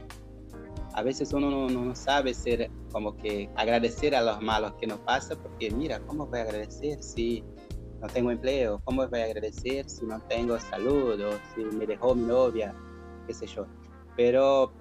A 0.93 1.03
veces 1.03 1.33
uno 1.33 1.67
no, 1.69 1.95
sabe 1.95 2.33
ser 2.33 2.71
como 2.91 3.17
que 3.17 3.49
agradecer 3.55 4.15
a 4.15 4.21
los 4.21 4.41
malos 4.41 4.73
que 4.79 4.87
nos 4.87 4.99
pasa, 4.99 5.35
porque 5.35 5.69
mira, 5.69 5.99
¿cómo 6.07 6.25
voy 6.25 6.39
a 6.39 6.43
agradecer 6.43 7.03
si 7.03 7.43
no 8.01 8.07
tengo 8.07 8.31
empleo? 8.31 8.79
¿Cómo 8.85 9.05
voy 9.05 9.19
a 9.19 9.25
agradecer 9.25 9.89
si 9.89 10.05
no 10.05 10.21
tengo 10.29 10.57
salud 10.57 11.19
o 11.19 11.31
si 11.53 11.65
me 11.75 11.85
dejó 11.85 12.15
mi 12.15 12.23
novia? 12.23 12.73
qué 13.25 13.33
sé 13.33 13.47
yo. 13.47 13.65
Pero 14.15 14.71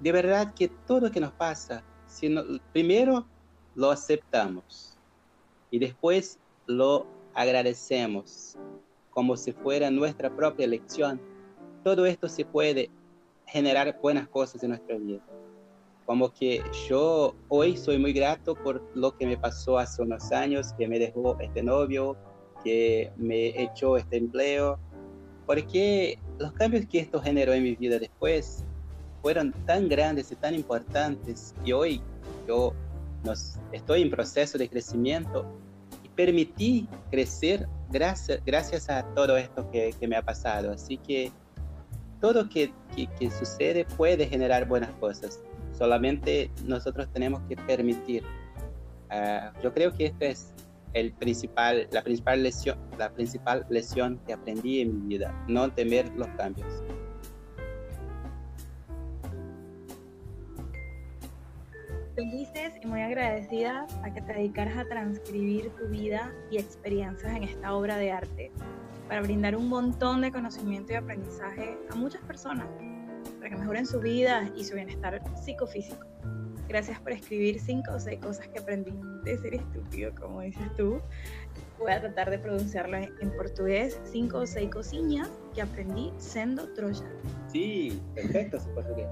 de 0.00 0.12
verdad 0.12 0.54
que 0.54 0.68
todo 0.86 1.00
lo 1.00 1.10
que 1.10 1.20
nos 1.20 1.32
pasa, 1.32 1.82
si 2.06 2.34
primero 2.72 3.26
lo 3.74 3.90
aceptamos 3.90 4.96
y 5.70 5.78
después 5.78 6.38
lo 6.66 7.06
agradecemos 7.34 8.56
como 9.10 9.36
si 9.36 9.52
fuera 9.52 9.90
nuestra 9.90 10.34
propia 10.34 10.64
elección, 10.64 11.20
todo 11.84 12.06
esto 12.06 12.28
se 12.28 12.44
puede 12.44 12.90
generar 13.46 13.98
buenas 14.00 14.28
cosas 14.28 14.62
en 14.62 14.70
nuestra 14.70 14.96
vida. 14.96 15.20
Como 16.06 16.32
que 16.32 16.62
yo 16.88 17.34
hoy 17.48 17.76
soy 17.76 17.98
muy 17.98 18.12
grato 18.12 18.54
por 18.54 18.82
lo 18.94 19.16
que 19.16 19.26
me 19.26 19.36
pasó 19.36 19.78
hace 19.78 20.02
unos 20.02 20.32
años, 20.32 20.72
que 20.78 20.88
me 20.88 20.98
dejó 20.98 21.38
este 21.40 21.62
novio, 21.62 22.16
que 22.64 23.12
me 23.16 23.62
echó 23.62 23.96
este 23.96 24.16
empleo, 24.16 24.78
porque 25.46 26.18
los 26.38 26.52
cambios 26.52 26.86
que 26.86 27.00
esto 27.00 27.20
generó 27.20 27.52
en 27.52 27.62
mi 27.62 27.74
vida 27.74 27.98
después 27.98 28.64
fueron 29.22 29.52
tan 29.66 29.88
grandes 29.88 30.32
y 30.32 30.36
tan 30.36 30.54
importantes 30.54 31.54
y 31.64 31.72
hoy 31.72 32.02
yo 32.46 32.74
nos, 33.24 33.58
estoy 33.72 34.02
en 34.02 34.10
proceso 34.10 34.58
de 34.58 34.68
crecimiento 34.68 35.44
y 36.02 36.08
permití 36.08 36.88
crecer 37.10 37.68
gracias, 37.90 38.40
gracias 38.44 38.88
a 38.88 39.02
todo 39.14 39.36
esto 39.36 39.70
que, 39.70 39.94
que 39.98 40.08
me 40.08 40.16
ha 40.16 40.22
pasado. 40.22 40.72
Así 40.72 40.96
que 40.96 41.30
todo 42.20 42.48
que, 42.48 42.72
que, 43.18 43.30
sucede 43.30 43.84
puede 43.96 44.26
generar 44.26 44.66
buenas 44.68 44.90
cosas. 44.96 45.40
Solamente 45.76 46.50
nosotros 46.64 47.08
tenemos 47.12 47.40
que 47.48 47.56
permitir. 47.56 48.22
Uh, 49.10 49.60
yo 49.62 49.72
creo 49.72 49.92
que 49.92 50.06
esta 50.06 50.26
es 50.26 50.52
el 50.92 51.12
principal, 51.12 51.88
la, 51.90 52.02
principal 52.02 52.42
lesión, 52.42 52.78
la 52.98 53.10
principal 53.10 53.66
lesión 53.70 54.20
que 54.26 54.32
aprendí 54.32 54.80
en 54.80 55.00
mi 55.00 55.16
vida, 55.16 55.44
no 55.48 55.72
temer 55.72 56.10
los 56.16 56.28
cambios. 56.36 56.68
Felices 62.14 62.72
y 62.82 62.86
muy 62.86 63.00
agradecidas 63.02 63.96
a 64.02 64.12
que 64.12 64.20
te 64.20 64.32
dedicaras 64.32 64.76
a 64.76 64.84
transcribir 64.84 65.70
tu 65.76 65.86
vida 65.88 66.32
y 66.50 66.58
experiencias 66.58 67.34
en 67.36 67.44
esta 67.44 67.72
obra 67.72 67.96
de 67.96 68.10
arte 68.10 68.50
para 69.08 69.22
brindar 69.22 69.56
un 69.56 69.68
montón 69.68 70.20
de 70.20 70.32
conocimiento 70.32 70.92
y 70.92 70.96
aprendizaje 70.96 71.78
a 71.90 71.94
muchas 71.94 72.20
personas 72.22 72.66
para 73.38 73.50
que 73.50 73.56
mejoren 73.56 73.86
su 73.86 74.00
vida 74.00 74.50
y 74.56 74.64
su 74.64 74.74
bienestar 74.74 75.22
psicofísico. 75.36 76.06
Gracias 76.68 77.00
por 77.00 77.12
escribir 77.12 77.60
cinco 77.60 77.92
o 77.94 78.00
seis 78.00 78.20
cosas 78.20 78.46
que 78.48 78.58
aprendí 78.58 78.92
de 79.24 79.38
ser 79.38 79.54
estúpido, 79.54 80.12
como 80.14 80.40
dices 80.40 80.72
tú. 80.76 81.00
Voy 81.78 81.92
a 81.92 82.00
tratar 82.00 82.30
de 82.30 82.38
pronunciarlo 82.38 82.96
en 82.96 83.30
portugués. 83.36 84.00
Cinco 84.04 84.38
o 84.38 84.46
seis 84.46 84.70
cosillas 84.70 85.28
que 85.54 85.62
aprendí 85.62 86.12
siendo 86.18 86.72
troya. 86.74 87.10
Sí, 87.48 88.00
perfecto, 88.14 88.60
su 88.60 88.72
portugués. 88.74 89.08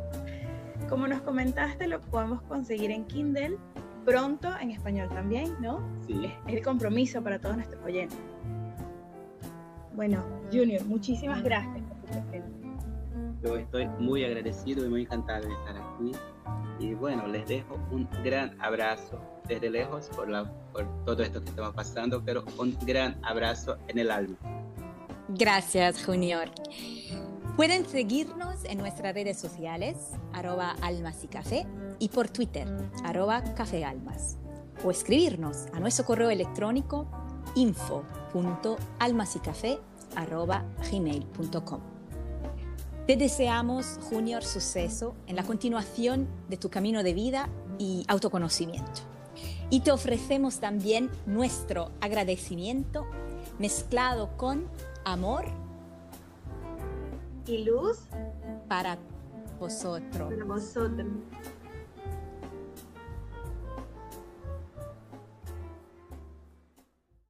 Como 0.89 1.07
nos 1.07 1.21
comentaste, 1.21 1.87
lo 1.87 2.01
podemos 2.01 2.43
conseguir 2.43 2.91
en 2.91 3.05
Kindle 3.07 3.59
pronto 4.05 4.49
en 4.61 4.71
español 4.71 5.09
también, 5.11 5.55
¿no? 5.61 5.81
Sí. 6.07 6.33
Es 6.47 6.55
el 6.55 6.63
compromiso 6.63 7.23
para 7.23 7.39
todos 7.39 7.57
nuestros 7.57 7.85
oyentes. 7.85 8.19
Bueno, 9.95 10.25
Junior, 10.51 10.85
muchísimas 10.87 11.43
gracias 11.43 11.83
por 11.83 11.97
tu 11.99 12.07
presencia. 12.07 12.69
Yo 13.43 13.57
estoy 13.57 13.87
muy 13.99 14.25
agradecido 14.25 14.87
y 14.87 14.89
muy 14.89 15.03
encantado 15.03 15.47
de 15.47 15.53
estar 15.53 15.77
aquí 15.77 16.13
y 16.79 16.95
bueno, 16.95 17.27
les 17.27 17.47
dejo 17.47 17.79
un 17.91 18.09
gran 18.25 18.61
abrazo 18.61 19.21
desde 19.47 19.71
lejos 19.71 20.09
por, 20.15 20.29
la, 20.29 20.45
por 20.73 20.87
todo 21.05 21.23
esto 21.23 21.43
que 21.43 21.51
estamos 21.51 21.75
pasando, 21.75 22.23
pero 22.25 22.45
un 22.59 22.77
gran 22.87 23.19
abrazo 23.25 23.77
en 23.89 23.99
el 23.99 24.11
alma. 24.11 24.37
Gracias, 25.29 26.05
Junior. 26.05 26.51
Pueden 27.59 27.85
seguirnos 27.89 28.65
en 28.67 28.79
nuestras 28.79 29.15
redes 29.15 29.37
sociales, 29.37 29.97
arroba 30.33 30.77
almas 30.81 31.25
y 31.25 31.27
café, 31.27 31.67
y 31.99 32.09
por 32.09 32.29
Twitter, 32.29 32.69
arroba 33.03 33.43
cafealmas, 33.55 34.39
o 34.85 34.93
escribirnos 34.93 35.67
a 35.73 35.81
nuestro 35.81 36.05
correo 36.05 36.31
electrónico 36.31 37.09
info.almasycafé 37.57 39.81
arroba 40.15 40.67
gmail.com. 40.89 41.81
Te 43.09 43.17
deseamos, 43.17 43.99
Junior, 44.09 44.45
suceso 44.45 45.17
en 45.27 45.35
la 45.35 45.43
continuación 45.43 46.29
de 46.49 46.59
tu 46.59 46.71
camino 46.71 47.03
de 47.03 47.13
vida 47.13 47.49
y 47.77 48.05
autoconocimiento. 48.07 49.01
Y 49.69 49.81
te 49.81 49.91
ofrecemos 49.91 50.61
también 50.61 51.11
nuestro 51.27 51.91
agradecimiento 52.01 53.05
mezclado 53.59 54.37
con 54.37 54.69
amor 55.05 55.68
y 57.49 57.65
luz 57.65 58.01
para 58.69 58.99
vosotros. 59.59 60.33
Para 60.33 60.45
vosotros. 60.45 61.07